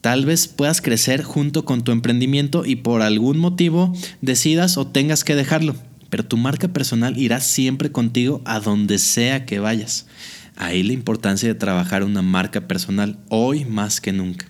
Tal 0.01 0.25
vez 0.25 0.47
puedas 0.47 0.81
crecer 0.81 1.23
junto 1.23 1.65
con 1.65 1.83
tu 1.83 1.91
emprendimiento 1.91 2.65
y 2.65 2.75
por 2.75 3.01
algún 3.01 3.37
motivo 3.37 3.93
decidas 4.21 4.77
o 4.77 4.87
tengas 4.87 5.23
que 5.23 5.35
dejarlo 5.35 5.75
pero 6.15 6.25
tu 6.25 6.37
marca 6.37 6.69
personal 6.69 7.17
irá 7.17 7.41
siempre 7.41 7.91
contigo 7.91 8.41
a 8.45 8.61
donde 8.61 8.99
sea 8.99 9.45
que 9.45 9.59
vayas. 9.59 10.05
Ahí 10.55 10.81
la 10.81 10.93
importancia 10.93 11.49
de 11.49 11.55
trabajar 11.55 12.05
una 12.05 12.21
marca 12.21 12.69
personal 12.69 13.19
hoy 13.27 13.65
más 13.65 13.99
que 13.99 14.13
nunca. 14.13 14.49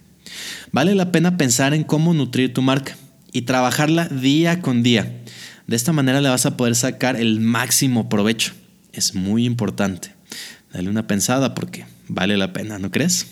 Vale 0.71 0.93
la 0.93 1.11
pena 1.11 1.37
pensar 1.37 1.73
en 1.73 1.83
cómo 1.83 2.13
nutrir 2.13 2.53
tu 2.53 2.61
marca 2.61 2.95
y 3.31 3.41
trabajarla 3.41 4.07
día 4.07 4.61
con 4.61 4.83
día. 4.83 5.23
De 5.65 5.75
esta 5.75 5.91
manera 5.91 6.21
le 6.21 6.29
vas 6.29 6.45
a 6.45 6.55
poder 6.55 6.75
sacar 6.75 7.15
el 7.15 7.39
máximo 7.39 8.09
provecho. 8.09 8.53
Es 8.93 9.15
muy 9.15 9.43
importante. 9.43 10.13
Dale 10.71 10.87
una 10.87 11.07
pensada 11.07 11.55
porque 11.55 11.87
vale 12.07 12.37
la 12.37 12.53
pena, 12.53 12.77
¿no 12.77 12.91
crees? 12.91 13.25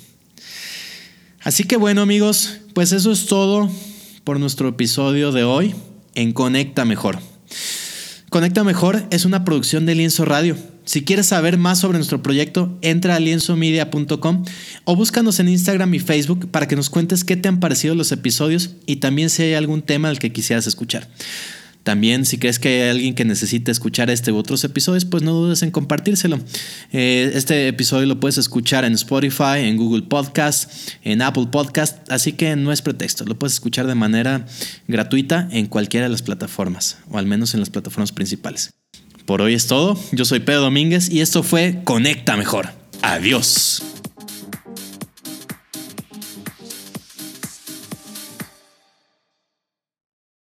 Así 1.43 1.65
que 1.65 1.77
bueno 1.77 2.01
amigos, 2.01 2.61
pues 2.73 2.93
eso 2.93 3.11
es 3.11 3.27
todo 3.27 3.69
por 4.23 4.39
nuestro 4.39 4.69
episodio 4.69 5.31
de 5.31 5.43
hoy 5.43 5.75
en 6.15 6.31
Conecta 6.33 6.83
Mejor. 6.83 7.19
Conecta 8.33 8.63
Mejor 8.63 9.03
es 9.11 9.25
una 9.25 9.45
producción 9.45 9.85
de 9.85 9.93
Lienzo 9.93 10.25
Radio. 10.25 10.57
Si 10.85 11.03
quieres 11.03 11.27
saber 11.27 11.59
más 11.59 11.77
sobre 11.77 11.99
nuestro 11.99 12.23
proyecto, 12.23 12.75
entra 12.81 13.15
a 13.15 13.19
lienzomedia.com 13.19 14.43
o 14.85 14.95
búscanos 14.95 15.39
en 15.39 15.49
Instagram 15.49 15.93
y 15.93 15.99
Facebook 15.99 16.49
para 16.49 16.67
que 16.67 16.75
nos 16.75 16.89
cuentes 16.89 17.23
qué 17.23 17.37
te 17.37 17.47
han 17.47 17.59
parecido 17.59 17.93
los 17.93 18.11
episodios 18.11 18.71
y 18.87 18.95
también 18.95 19.29
si 19.29 19.43
hay 19.43 19.53
algún 19.53 19.83
tema 19.83 20.09
al 20.09 20.17
que 20.17 20.33
quisieras 20.33 20.65
escuchar. 20.65 21.07
También 21.83 22.25
si 22.25 22.37
crees 22.37 22.59
que 22.59 22.83
hay 22.83 22.89
alguien 22.89 23.13
que 23.13 23.25
necesite 23.25 23.71
escuchar 23.71 24.09
este 24.09 24.31
u 24.31 24.37
otros 24.37 24.63
episodios, 24.63 25.05
pues 25.05 25.21
no 25.21 25.33
dudes 25.33 25.61
en 25.63 25.71
compartírselo. 25.71 26.39
Eh, 26.91 27.31
este 27.33 27.67
episodio 27.67 28.07
lo 28.07 28.19
puedes 28.19 28.37
escuchar 28.37 28.85
en 28.85 28.93
Spotify, 28.93 29.59
en 29.59 29.77
Google 29.77 30.03
Podcast, 30.03 30.71
en 31.03 31.21
Apple 31.21 31.47
Podcast, 31.51 32.09
así 32.11 32.33
que 32.33 32.55
no 32.55 32.71
es 32.71 32.81
pretexto, 32.81 33.25
lo 33.25 33.37
puedes 33.37 33.53
escuchar 33.53 33.87
de 33.87 33.95
manera 33.95 34.45
gratuita 34.87 35.47
en 35.51 35.67
cualquiera 35.67 36.05
de 36.05 36.11
las 36.11 36.21
plataformas, 36.21 36.97
o 37.09 37.17
al 37.17 37.25
menos 37.25 37.53
en 37.53 37.59
las 37.59 37.69
plataformas 37.69 38.11
principales. 38.11 38.71
Por 39.25 39.41
hoy 39.41 39.53
es 39.53 39.67
todo, 39.67 39.99
yo 40.11 40.25
soy 40.25 40.39
Pedro 40.39 40.61
Domínguez 40.61 41.09
y 41.09 41.21
esto 41.21 41.43
fue 41.43 41.81
Conecta 41.83 42.37
Mejor. 42.37 42.69
Adiós. 43.01 43.81